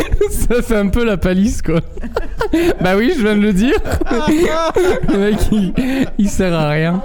Ça 0.30 0.62
fait 0.62 0.76
un 0.76 0.88
peu 0.88 1.04
la 1.04 1.16
palisse 1.16 1.62
quoi. 1.62 1.80
bah 2.80 2.96
oui, 2.96 3.12
je 3.16 3.22
viens 3.22 3.36
de 3.36 3.40
le 3.42 3.52
dire. 3.52 3.74
le 5.08 5.18
mec 5.18 5.38
il, 5.52 5.72
il 6.18 6.28
sert 6.28 6.52
à 6.54 6.68
rien. 6.70 7.02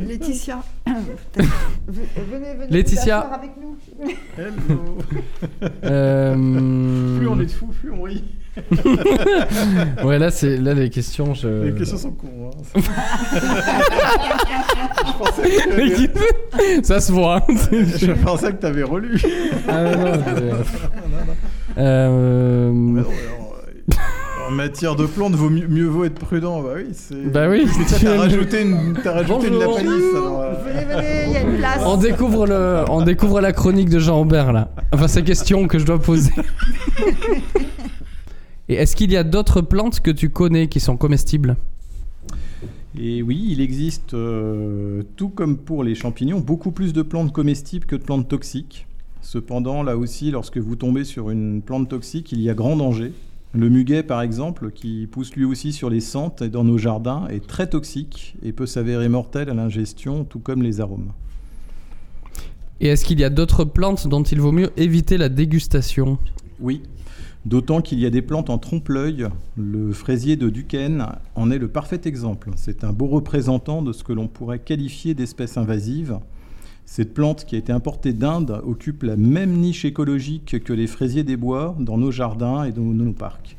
Laetitia, 0.00 0.62
venez, 0.86 2.54
venez 2.58 2.66
Laetitia. 2.70 3.20
avec 3.20 3.50
nous. 3.60 3.76
Hello. 4.36 4.98
Euh... 5.84 7.18
Plus 7.18 7.28
on 7.28 7.40
est 7.40 7.46
de 7.46 7.50
fous, 7.50 7.66
plus 7.80 7.90
on 7.92 8.02
rit. 8.02 8.24
Ouais 10.04 10.18
là 10.18 10.30
c'est 10.30 10.56
là 10.58 10.74
les 10.74 10.88
questions 10.90 11.34
je. 11.34 11.48
Les 11.64 11.74
questions 11.74 11.98
sont 11.98 12.12
cons. 12.12 12.50
Hein. 12.76 12.80
je, 15.06 15.12
pensais 15.18 15.42
que 15.42 15.68
t'avais- 15.70 16.82
Ça 16.84 17.00
se 17.00 17.10
voit. 17.12 17.44
je 17.48 18.12
pensais 18.12 18.52
que 18.52 18.58
t'avais 18.60 18.82
relu. 18.84 19.20
Ah, 19.68 19.82
non, 19.82 20.06
Euh, 20.06 20.18
Mais 20.36 20.40
non, 21.10 21.34
mais 21.76 23.02
en, 24.46 24.50
matière 24.50 24.94
de 24.94 25.06
plantes, 25.06 25.34
vaut 25.34 25.50
mieux, 25.50 25.66
mieux 25.66 25.86
vaut 25.86 26.04
être 26.04 26.18
prudent. 26.18 26.62
Bah 26.62 26.74
oui, 26.76 26.88
c'est. 26.92 27.30
Bah 27.32 27.48
oui. 27.48 27.66
T'as 28.00 28.16
rajouté 28.16 28.62
une, 28.62 28.94
t'as 29.02 29.12
rajouté 29.12 29.48
une 29.48 29.54
Bonjour. 29.54 29.78
lapalisse. 29.78 30.14
alors, 30.14 30.40
euh, 30.42 30.54
Venez, 30.64 30.84
venez, 30.84 31.24
il 31.26 31.32
y 31.32 31.36
a 31.36 31.40
une 31.42 31.56
place. 31.56 31.82
On 31.84 31.96
découvre, 31.96 32.46
le, 32.46 32.84
on 32.90 33.02
découvre 33.02 33.40
la 33.40 33.52
chronique 33.52 33.88
de 33.88 33.98
Jean 33.98 34.20
Aubert 34.20 34.52
là. 34.52 34.70
Enfin, 34.92 35.08
ces 35.08 35.24
questions 35.24 35.66
que 35.66 35.78
je 35.78 35.86
dois 35.86 35.98
poser. 35.98 36.32
Et 38.68 38.74
est-ce 38.74 38.96
qu'il 38.96 39.12
y 39.12 39.16
a 39.16 39.24
d'autres 39.24 39.60
plantes 39.60 40.00
que 40.00 40.10
tu 40.10 40.30
connais 40.30 40.68
qui 40.68 40.80
sont 40.80 40.96
comestibles? 40.96 41.56
Et 42.98 43.22
oui, 43.22 43.48
il 43.50 43.60
existe, 43.60 44.14
euh, 44.14 45.02
tout 45.16 45.28
comme 45.28 45.58
pour 45.58 45.82
les 45.82 45.94
champignons, 45.94 46.40
beaucoup 46.40 46.70
plus 46.70 46.92
de 46.92 47.02
plantes 47.02 47.32
comestibles 47.32 47.86
que 47.86 47.96
de 47.96 48.02
plantes 48.02 48.28
toxiques. 48.28 48.86
Cependant, 49.24 49.82
là 49.82 49.96
aussi, 49.96 50.30
lorsque 50.30 50.58
vous 50.58 50.76
tombez 50.76 51.02
sur 51.02 51.30
une 51.30 51.62
plante 51.62 51.88
toxique, 51.88 52.30
il 52.32 52.42
y 52.42 52.50
a 52.50 52.54
grand 52.54 52.76
danger. 52.76 53.10
Le 53.54 53.70
muguet, 53.70 54.02
par 54.02 54.20
exemple, 54.20 54.70
qui 54.70 55.08
pousse 55.10 55.34
lui 55.34 55.46
aussi 55.46 55.72
sur 55.72 55.88
les 55.88 56.00
sentes 56.00 56.42
et 56.42 56.50
dans 56.50 56.62
nos 56.62 56.76
jardins, 56.76 57.26
est 57.28 57.44
très 57.44 57.66
toxique 57.66 58.36
et 58.42 58.52
peut 58.52 58.66
s'avérer 58.66 59.08
mortel 59.08 59.48
à 59.48 59.54
l'ingestion, 59.54 60.24
tout 60.24 60.40
comme 60.40 60.62
les 60.62 60.82
arômes. 60.82 61.12
Et 62.80 62.88
est-ce 62.88 63.06
qu'il 63.06 63.18
y 63.18 63.24
a 63.24 63.30
d'autres 63.30 63.64
plantes 63.64 64.06
dont 64.08 64.22
il 64.22 64.42
vaut 64.42 64.52
mieux 64.52 64.70
éviter 64.76 65.16
la 65.16 65.30
dégustation? 65.30 66.18
Oui, 66.60 66.82
d'autant 67.46 67.80
qu'il 67.80 68.00
y 68.00 68.06
a 68.06 68.10
des 68.10 68.22
plantes 68.22 68.50
en 68.50 68.58
trompe-l'œil. 68.58 69.28
Le 69.56 69.92
fraisier 69.94 70.36
de 70.36 70.50
Duquesne 70.50 71.06
en 71.34 71.50
est 71.50 71.58
le 71.58 71.68
parfait 71.68 72.02
exemple. 72.04 72.50
C'est 72.56 72.84
un 72.84 72.92
beau 72.92 73.06
représentant 73.06 73.80
de 73.80 73.94
ce 73.94 74.04
que 74.04 74.12
l'on 74.12 74.28
pourrait 74.28 74.58
qualifier 74.58 75.14
d'espèce 75.14 75.56
invasive. 75.56 76.18
Cette 76.86 77.14
plante 77.14 77.44
qui 77.44 77.56
a 77.56 77.58
été 77.58 77.72
importée 77.72 78.12
d'Inde 78.12 78.60
occupe 78.64 79.02
la 79.02 79.16
même 79.16 79.52
niche 79.52 79.84
écologique 79.84 80.62
que 80.62 80.72
les 80.72 80.86
fraisiers 80.86 81.24
des 81.24 81.36
bois 81.36 81.76
dans 81.80 81.96
nos 81.96 82.10
jardins 82.10 82.64
et 82.64 82.72
dans 82.72 82.82
nos 82.82 83.12
parcs. 83.12 83.56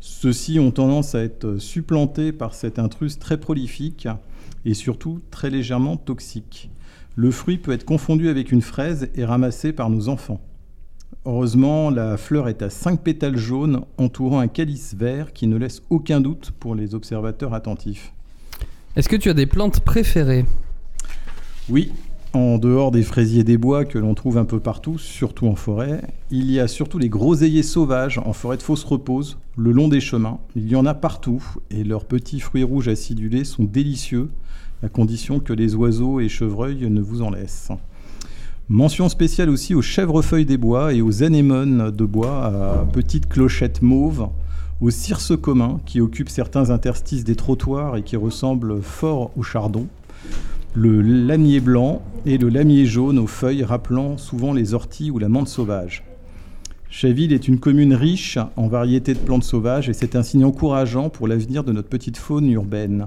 Ceux-ci 0.00 0.58
ont 0.58 0.70
tendance 0.70 1.14
à 1.14 1.22
être 1.22 1.58
supplantés 1.58 2.32
par 2.32 2.54
cette 2.54 2.78
intruse 2.78 3.18
très 3.18 3.38
prolifique 3.38 4.08
et 4.64 4.74
surtout 4.74 5.20
très 5.30 5.50
légèrement 5.50 5.96
toxique. 5.96 6.70
Le 7.16 7.30
fruit 7.30 7.58
peut 7.58 7.72
être 7.72 7.84
confondu 7.84 8.28
avec 8.28 8.50
une 8.52 8.62
fraise 8.62 9.10
et 9.14 9.24
ramassé 9.24 9.72
par 9.72 9.90
nos 9.90 10.08
enfants. 10.08 10.40
Heureusement, 11.26 11.90
la 11.90 12.16
fleur 12.16 12.48
est 12.48 12.62
à 12.62 12.70
5 12.70 13.02
pétales 13.02 13.36
jaunes 13.36 13.84
entourant 13.98 14.40
un 14.40 14.48
calice 14.48 14.94
vert 14.94 15.32
qui 15.32 15.46
ne 15.46 15.56
laisse 15.56 15.82
aucun 15.90 16.20
doute 16.20 16.50
pour 16.58 16.74
les 16.74 16.94
observateurs 16.94 17.52
attentifs. 17.52 18.12
Est-ce 18.96 19.08
que 19.08 19.16
tu 19.16 19.28
as 19.28 19.34
des 19.34 19.46
plantes 19.46 19.80
préférées? 19.80 20.46
Oui, 21.68 21.92
en 22.32 22.58
dehors 22.58 22.90
des 22.90 23.02
fraisiers 23.02 23.42
des 23.42 23.58
bois 23.58 23.84
que 23.84 23.98
l'on 23.98 24.14
trouve 24.14 24.38
un 24.38 24.44
peu 24.44 24.60
partout, 24.60 24.98
surtout 24.98 25.46
en 25.46 25.56
forêt, 25.56 26.02
il 26.30 26.50
y 26.50 26.60
a 26.60 26.68
surtout 26.68 26.98
les 26.98 27.08
groseilliers 27.08 27.62
sauvages 27.62 28.18
en 28.18 28.32
forêt 28.32 28.56
de 28.56 28.62
fausse 28.62 28.84
repose, 28.84 29.38
le 29.56 29.72
long 29.72 29.88
des 29.88 30.00
chemins. 30.00 30.38
Il 30.54 30.68
y 30.68 30.76
en 30.76 30.86
a 30.86 30.94
partout 30.94 31.42
et 31.70 31.82
leurs 31.82 32.04
petits 32.04 32.40
fruits 32.40 32.62
rouges 32.62 32.88
acidulés 32.88 33.44
sont 33.44 33.64
délicieux, 33.64 34.28
à 34.82 34.88
condition 34.88 35.40
que 35.40 35.52
les 35.52 35.74
oiseaux 35.74 36.20
et 36.20 36.28
chevreuils 36.28 36.88
ne 36.88 37.00
vous 37.00 37.22
en 37.22 37.30
laissent. 37.30 37.70
Mention 38.68 39.08
spéciale 39.08 39.50
aussi 39.50 39.74
aux 39.74 39.82
chèvrefeuilles 39.82 40.46
des 40.46 40.56
bois 40.56 40.94
et 40.94 41.02
aux 41.02 41.24
anémones 41.24 41.90
de 41.90 42.04
bois 42.04 42.44
à 42.44 42.86
petites 42.92 43.28
clochettes 43.28 43.82
mauves, 43.82 44.28
aux 44.80 44.90
circes 44.90 45.36
communs 45.36 45.80
qui 45.84 46.00
occupent 46.00 46.28
certains 46.28 46.70
interstices 46.70 47.24
des 47.24 47.34
trottoirs 47.34 47.96
et 47.96 48.02
qui 48.02 48.16
ressemblent 48.16 48.80
fort 48.80 49.32
au 49.36 49.42
chardon, 49.42 49.88
le 50.74 51.02
lamier 51.02 51.58
blanc 51.58 52.00
et 52.26 52.38
le 52.38 52.48
lamier 52.48 52.86
jaune 52.86 53.18
aux 53.18 53.26
feuilles 53.26 53.64
rappelant 53.64 54.16
souvent 54.18 54.52
les 54.52 54.72
orties 54.72 55.10
ou 55.10 55.18
la 55.18 55.28
menthe 55.28 55.48
sauvage. 55.48 56.04
Chaville 56.88 57.32
est 57.32 57.48
une 57.48 57.58
commune 57.58 57.94
riche 57.94 58.38
en 58.56 58.68
variétés 58.68 59.14
de 59.14 59.18
plantes 59.18 59.42
sauvages 59.42 59.88
et 59.88 59.92
c'est 59.92 60.14
un 60.14 60.22
signe 60.22 60.44
encourageant 60.44 61.08
pour 61.08 61.26
l'avenir 61.26 61.64
de 61.64 61.72
notre 61.72 61.88
petite 61.88 62.16
faune 62.16 62.48
urbaine. 62.48 63.06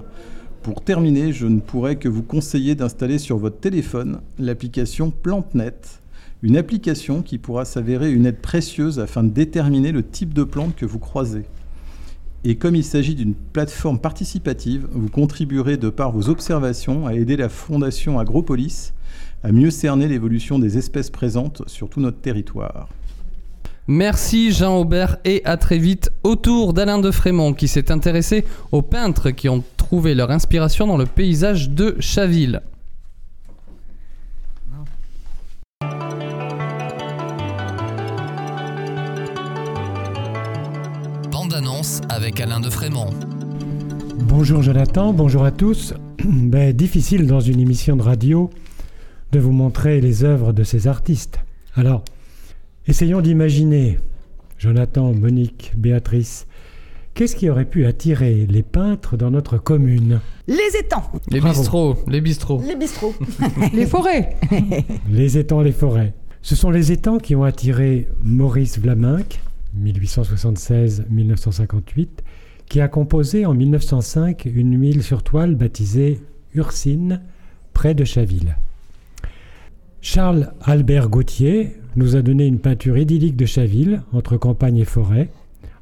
Pour 0.62 0.84
terminer, 0.84 1.32
je 1.32 1.47
ne 1.47 1.62
pourrais 1.62 1.95
que 1.95 2.10
vous 2.10 2.23
conseiller 2.23 2.76
d'installer 2.76 3.17
sur 3.17 3.38
votre 3.38 3.60
téléphone 3.60 4.19
l'application 4.39 5.12
PlanteNet, 5.12 6.02
une 6.41 6.58
application 6.58 7.21
qui 7.21 7.38
pourra 7.38 7.63
s'avérer 7.63 8.12
une 8.12 8.26
aide 8.26 8.41
précieuse 8.41 8.99
afin 8.99 9.23
de 9.23 9.30
déterminer 9.30 9.93
le 9.93 10.04
type 10.04 10.34
de 10.34 10.43
plante 10.43 10.76
que 10.76 10.86
vous 10.86 10.99
croisez. 10.99 11.43
Et 12.46 12.56
comme 12.56 12.76
il 12.76 12.84
s'agit 12.84 13.16
d'une 13.16 13.36
plateforme 13.36 14.00
participative, 14.00 14.88
vous 14.92 15.10
contribuerez 15.10 15.78
de 15.78 15.90
par 15.90 16.12
vos 16.12 16.30
observations 16.30 17.08
à 17.08 17.14
aider 17.14 17.38
la 17.38 17.48
Fondation 17.48 18.20
Agropolis 18.20 18.94
à 19.44 19.52
mieux 19.52 19.72
cerner 19.72 20.08
l'évolution 20.08 20.60
des 20.60 20.78
espèces 20.78 21.10
présentes 21.10 21.62
sur 21.68 21.90
tout 21.90 22.02
notre 22.02 22.20
territoire. 22.20 22.90
Merci 23.88 24.54
Jean 24.54 24.78
Aubert 24.78 25.18
et 25.26 25.42
à 25.44 25.58
très 25.58 25.78
vite 25.78 26.10
autour 26.24 26.74
d'Alain 26.74 27.00
de 27.00 27.12
Frémont 27.12 27.54
qui 27.54 27.68
s'est 27.68 27.92
intéressé 27.92 28.46
aux 28.72 28.82
peintres 28.82 29.32
qui 29.32 29.50
ont 29.50 29.64
trouvé 29.76 30.16
leur 30.16 30.32
inspiration 30.32 30.88
dans 30.88 30.98
le 30.98 31.06
paysage 31.06 31.70
de 31.70 31.98
Chaville. 32.00 32.62
Avec 42.08 42.39
Alain 42.39 42.62
de 42.62 42.69
Frémont. 42.69 43.10
Bonjour 44.19 44.62
Jonathan, 44.62 45.12
bonjour 45.12 45.43
à 45.43 45.52
tous. 45.52 45.93
Ben, 46.26 46.72
difficile 46.72 47.28
dans 47.28 47.41
une 47.41 47.60
émission 47.60 47.98
de 47.98 48.02
radio 48.02 48.50
de 49.34 49.39
vous 49.39 49.52
montrer 49.52 50.00
les 50.00 50.24
œuvres 50.24 50.54
de 50.54 50.63
ces 50.63 50.88
artistes. 50.88 51.39
Alors, 51.76 52.04
essayons 52.88 53.19
d'imaginer, 53.19 54.00
Jonathan, 54.58 55.13
Monique, 55.13 55.74
Béatrice, 55.76 56.48
qu'est-ce 57.15 57.36
qui 57.36 57.50
aurait 57.50 57.65
pu 57.65 57.86
attirer 57.86 58.46
les 58.50 58.63
peintres 58.63 59.17
dans 59.17 59.32
notre 59.32 59.58
commune? 59.58 60.22
Les 60.48 60.78
étangs, 60.80 61.12
Les 61.30 61.41
Bravo. 61.41 61.60
bistrots, 61.60 61.98
les 62.08 62.22
bistrots. 62.22 62.62
les 62.65 62.76
bistrots. 62.78 63.15
Les 63.74 63.86
forêts. 63.86 64.38
Les 65.12 65.38
étangs, 65.38 65.62
les 65.62 65.74
forêts. 65.74 66.13
Ce 66.41 66.56
sont 66.56 66.72
les 66.72 66.93
étangs 66.93 67.17
qui 67.17 67.36
ont 67.36 67.43
attiré 67.43 68.08
Maurice 68.24 68.80
Vlaminck, 68.80 69.41
1876-1958, 69.82 72.08
qui 72.68 72.82
a 72.82 72.88
composé 72.88 73.46
en 73.46 73.54
1905 73.54 74.46
une 74.46 74.80
huile 74.80 75.04
sur 75.04 75.24
toile 75.24 75.56
baptisée 75.56 76.22
Ursine, 76.54 77.22
près 77.74 77.94
de 77.94 78.04
Chaville. 78.04 78.58
Charles 80.02 80.54
Albert 80.62 81.10
Gauthier 81.10 81.78
nous 81.96 82.16
a 82.16 82.22
donné 82.22 82.46
une 82.46 82.60
peinture 82.60 82.98
idyllique 82.98 83.38
de 83.38 83.46
Chaville, 83.46 84.02
entre 84.12 84.38
campagne 84.38 84.78
et 84.78 84.86
forêt, 84.86 85.30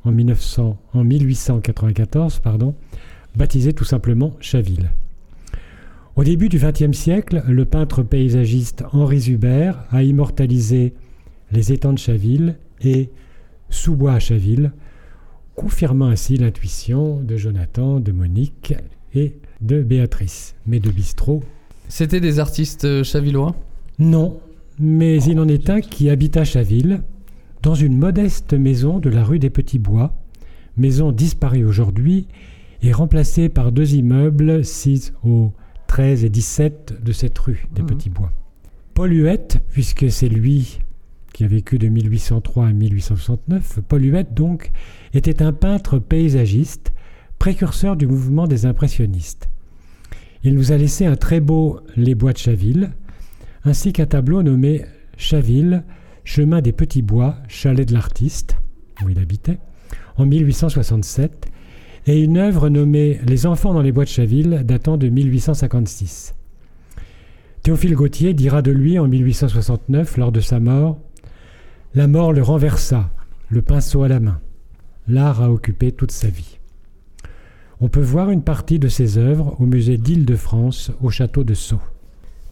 en, 0.04 0.12
1900 0.12 0.78
en 0.94 1.04
1894, 1.04 2.40
pardon, 2.40 2.76
baptisée 3.36 3.74
tout 3.74 3.84
simplement 3.84 4.36
Chaville. 4.40 4.92
Au 6.16 6.24
début 6.24 6.50
du 6.50 6.60
XXe 6.60 6.98
siècle, 6.98 7.44
le 7.48 7.66
peintre 7.66 8.04
paysagiste 8.04 8.84
Henri 8.92 9.22
Zuber 9.22 9.72
a 9.92 10.04
immortalisé 10.04 10.94
les 11.52 11.72
étangs 11.72 11.94
de 11.94 12.00
Chaville 12.00 12.58
et 12.82 13.10
sous-bois 13.72 14.14
à 14.14 14.20
Chaville, 14.20 14.72
confirmant 15.56 16.08
ainsi 16.08 16.38
l'intuition 16.38 17.20
de 17.22 17.36
Jonathan, 17.38 18.00
de 18.00 18.12
Monique 18.12 18.76
et 19.16 19.38
de 19.62 19.82
Béatrice. 19.82 20.56
Mais 20.68 20.80
de 20.80 20.92
bistrot, 20.92 21.44
C'était 21.88 22.22
des 22.22 22.40
artistes 22.40 22.86
euh, 22.86 23.04
chavillois? 23.04 23.56
Non, 24.00 24.40
mais 24.80 25.22
il 25.24 25.40
en 25.40 25.48
est 25.48 25.70
un 25.70 25.82
qui 25.82 26.10
habite 26.10 26.38
à 26.38 26.44
Chaville, 26.46 27.02
dans 27.64 27.76
une 27.76 27.98
modeste 27.98 28.54
maison 28.54 29.00
de 29.00 29.10
la 29.10 29.24
rue 29.24 29.40
des 29.40 29.50
Petits 29.50 29.78
Bois, 29.80 30.14
maison 30.78 31.12
disparue 31.12 31.66
aujourd'hui 31.66 32.28
et 32.82 32.92
remplacée 32.92 33.50
par 33.50 33.72
deux 33.72 33.94
immeubles 33.96 34.64
sis 34.66 35.12
au 35.24 35.52
13 35.88 36.24
et 36.24 36.30
17 36.30 37.04
de 37.04 37.12
cette 37.12 37.38
rue 37.38 37.68
des 37.76 37.82
Mhm. 37.82 37.88
Petits 37.90 38.10
Bois. 38.10 38.32
Paul 38.94 39.12
Huette, 39.14 39.60
puisque 39.72 40.10
c'est 40.10 40.30
lui 40.30 40.80
qui 41.34 41.44
a 41.44 41.48
vécu 41.48 41.78
de 41.78 41.88
1803 41.88 42.68
à 42.68 42.72
1869, 42.72 43.80
Paul 43.88 44.04
Huette 44.04 44.34
donc 44.34 44.72
était 45.14 45.42
un 45.42 45.54
peintre 45.54 46.00
paysagiste, 46.00 46.92
précurseur 47.40 47.96
du 47.96 48.08
mouvement 48.08 48.48
des 48.48 48.66
impressionnistes. 48.66 49.50
Il 50.44 50.56
nous 50.56 50.72
a 50.72 50.78
laissé 50.78 51.06
un 51.06 51.16
très 51.16 51.40
beau 51.40 51.80
Les 51.96 52.16
Bois 52.16 52.34
de 52.34 52.38
Chaville, 52.38 52.92
ainsi 53.64 53.94
qu'un 53.94 54.06
tableau 54.06 54.44
nommé 54.44 54.86
Chaville, 55.18 55.84
chemin 56.24 56.62
des 56.62 56.72
petits 56.72 57.02
bois, 57.02 57.38
chalet 57.48 57.88
de 57.88 57.94
l'artiste, 57.94 58.58
où 59.04 59.10
il 59.10 59.20
habitait, 59.20 59.60
en 60.18 60.26
1867, 60.26 61.48
et 62.08 62.20
une 62.20 62.38
œuvre 62.38 62.70
nommée 62.70 63.20
Les 63.28 63.46
enfants 63.46 63.74
dans 63.74 63.82
les 63.82 63.92
bois 63.92 64.06
de 64.06 64.10
Chaville, 64.10 64.64
datant 64.66 64.98
de 64.98 65.10
1856. 65.10 66.34
Théophile 67.62 67.94
Gautier 67.94 68.34
dira 68.34 68.64
de 68.64 68.72
lui 68.72 68.98
en 68.98 69.08
1869, 69.08 70.18
lors 70.18 70.32
de 70.32 70.40
sa 70.40 70.60
mort, 70.60 71.00
La 71.94 72.08
mort 72.08 72.32
le 72.32 72.42
renversa, 72.42 73.10
le 73.50 73.62
pinceau 73.62 74.04
à 74.04 74.08
la 74.08 74.22
main. 74.22 74.40
L'art 75.10 75.42
a 75.42 75.52
occupé 75.52 75.92
toute 75.92 76.12
sa 76.12 76.30
vie. 76.30 76.58
On 77.82 77.90
peut 77.90 78.00
voir 78.00 78.30
une 78.30 78.44
partie 78.44 78.80
de 78.80 78.88
ses 78.88 79.18
œuvres 79.18 79.58
au 79.60 79.66
musée 79.66 79.98
d'Île-de-France, 79.98 80.92
au 81.02 81.10
château 81.10 81.44
de 81.44 81.54
Sceaux. 81.54 81.82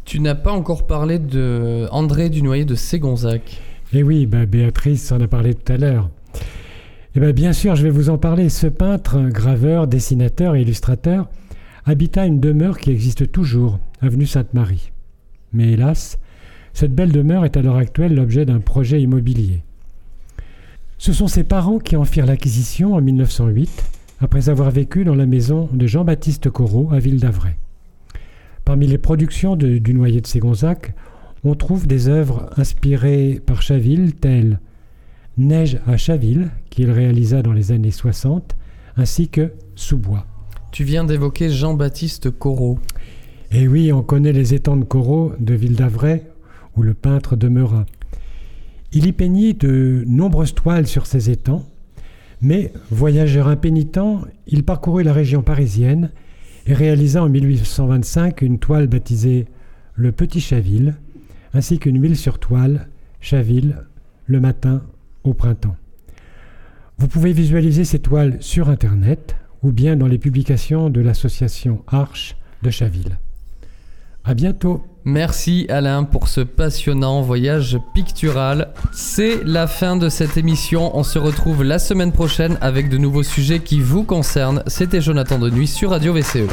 Tu 0.04 0.20
n'as 0.20 0.36
pas 0.36 0.52
encore 0.52 0.88
parlé 0.88 1.20
de 1.20 1.88
André 1.92 2.30
Dunoyer 2.30 2.66
de 2.66 2.76
Ségonzac. 2.76 3.62
Eh 3.94 4.04
oui, 4.04 4.26
bah, 4.26 4.46
Béatrice 4.46 5.10
en 5.14 5.22
a 5.22 5.28
parlé 5.28 5.54
tout 5.54 5.72
à 5.72 5.78
l'heure. 5.78 6.10
Eh 7.16 7.22
bien, 7.22 7.32
bien 7.32 7.54
sûr, 7.54 7.78
je 7.78 7.84
vais 7.84 7.92
vous 7.92 8.10
en 8.10 8.18
parler. 8.18 8.50
Ce 8.50 8.68
peintre, 8.68 9.22
graveur, 9.30 9.88
dessinateur 9.88 10.56
et 10.56 10.64
illustrateur 10.64 11.30
habita 11.86 12.26
une 12.26 12.42
demeure 12.42 12.78
qui 12.78 12.92
existe 12.92 13.32
toujours, 13.32 13.80
avenue 14.02 14.26
Sainte-Marie. 14.26 14.92
Mais 15.54 15.72
hélas, 15.72 16.20
cette 16.74 16.94
belle 16.94 17.12
demeure 17.12 17.46
est 17.46 17.58
à 17.58 17.62
l'heure 17.62 17.78
actuelle 17.78 18.16
l'objet 18.16 18.46
d'un 18.46 18.60
projet 18.60 19.02
immobilier. 19.02 19.64
Ce 20.98 21.14
sont 21.14 21.28
ses 21.28 21.44
parents 21.44 21.80
qui 21.80 21.96
en 21.96 22.06
firent 22.06 22.26
l'acquisition 22.26 22.94
en 22.94 23.02
1908, 23.02 23.86
après 24.22 24.50
avoir 24.50 24.70
vécu 24.70 25.06
dans 25.06 25.16
la 25.16 25.26
maison 25.26 25.70
de 25.72 25.88
Jean-Baptiste 25.88 26.50
Corot 26.50 26.90
à 26.92 27.00
Ville 27.00 27.20
d'Avray. 27.20 27.56
Parmi 28.66 28.86
les 28.86 28.98
productions 28.98 29.56
de, 29.56 29.78
du 29.78 29.94
noyer 29.94 30.22
de 30.22 30.28
Ségonzac, 30.28 30.94
on 31.44 31.56
trouve 31.56 31.88
des 31.88 32.10
œuvres 32.10 32.50
inspirées 32.58 33.42
par 33.46 33.62
Chaville 33.62 34.14
telles 34.14 34.60
Neige 35.38 35.80
à 35.88 35.96
Chaville, 35.96 36.50
qu'il 36.70 36.92
réalisa 36.92 37.42
dans 37.42 37.54
les 37.54 37.72
années 37.72 37.92
60, 37.92 38.58
ainsi 38.98 39.30
que 39.30 39.54
Sous-bois. 39.76 40.26
Tu 40.72 40.84
viens 40.84 41.06
d'évoquer 41.06 41.50
Jean-Baptiste 41.50 42.30
Corot. 42.30 42.78
Et 43.52 43.68
oui, 43.68 43.94
on 43.94 44.04
connaît 44.04 44.34
les 44.34 44.54
étangs 44.54 44.76
de 44.76 44.84
Corot 44.84 45.32
de 45.40 45.54
Ville 45.54 45.76
d'Avray, 45.76 46.24
où 46.80 46.82
le 46.82 46.94
peintre 46.94 47.36
demeura. 47.36 47.86
Il 48.94 49.06
y 49.06 49.12
peignit 49.12 49.54
de 49.54 50.06
nombreuses 50.08 50.56
toiles 50.56 50.88
sur 50.88 51.08
ces 51.08 51.30
étangs, 51.30 51.66
mais, 52.42 52.72
voyageur 52.90 53.50
impénitent, 53.50 54.00
il 54.48 54.64
parcourut 54.64 55.04
la 55.04 55.12
région 55.12 55.42
parisienne 55.42 56.10
et 56.68 56.74
réalisa 56.74 57.22
en 57.22 57.28
1825 57.28 58.42
une 58.42 58.60
toile 58.60 58.88
baptisée 58.88 59.46
Le 59.94 60.14
Petit 60.14 60.40
Chaville, 60.40 60.96
ainsi 61.54 61.80
qu'une 61.80 62.02
huile 62.02 62.16
sur 62.16 62.40
toile, 62.40 62.88
Chaville, 63.20 63.76
le 64.26 64.40
matin 64.40 64.82
au 65.26 65.34
printemps. 65.34 65.76
Vous 66.98 67.10
pouvez 67.10 67.34
visualiser 67.34 67.84
ces 67.84 68.00
toiles 68.00 68.38
sur 68.40 68.70
Internet 68.70 69.36
ou 69.64 69.74
bien 69.74 69.98
dans 69.98 70.08
les 70.08 70.18
publications 70.18 70.90
de 70.90 71.02
l'association 71.02 71.84
Arche 71.88 72.38
de 72.64 72.70
Chaville. 72.70 73.18
À 74.24 74.34
bientôt. 74.34 74.86
Merci 75.10 75.66
Alain 75.70 76.04
pour 76.04 76.28
ce 76.28 76.42
passionnant 76.42 77.24
voyage 77.24 77.80
pictural. 77.96 78.72
C'est 78.94 79.44
la 79.44 79.66
fin 79.66 79.96
de 79.96 80.08
cette 80.08 80.38
émission. 80.38 80.96
On 80.96 81.02
se 81.04 81.18
retrouve 81.18 81.64
la 81.64 81.80
semaine 81.80 82.12
prochaine 82.12 82.60
avec 82.62 82.90
de 82.90 83.00
nouveaux 83.00 83.24
sujets 83.24 83.60
qui 83.60 83.82
vous 83.82 84.04
concernent. 84.04 84.62
C'était 84.68 85.02
Jonathan 85.02 85.40
de 85.40 85.50
sur 85.66 85.90
Radio 85.90 86.14
VCE. 86.14 86.46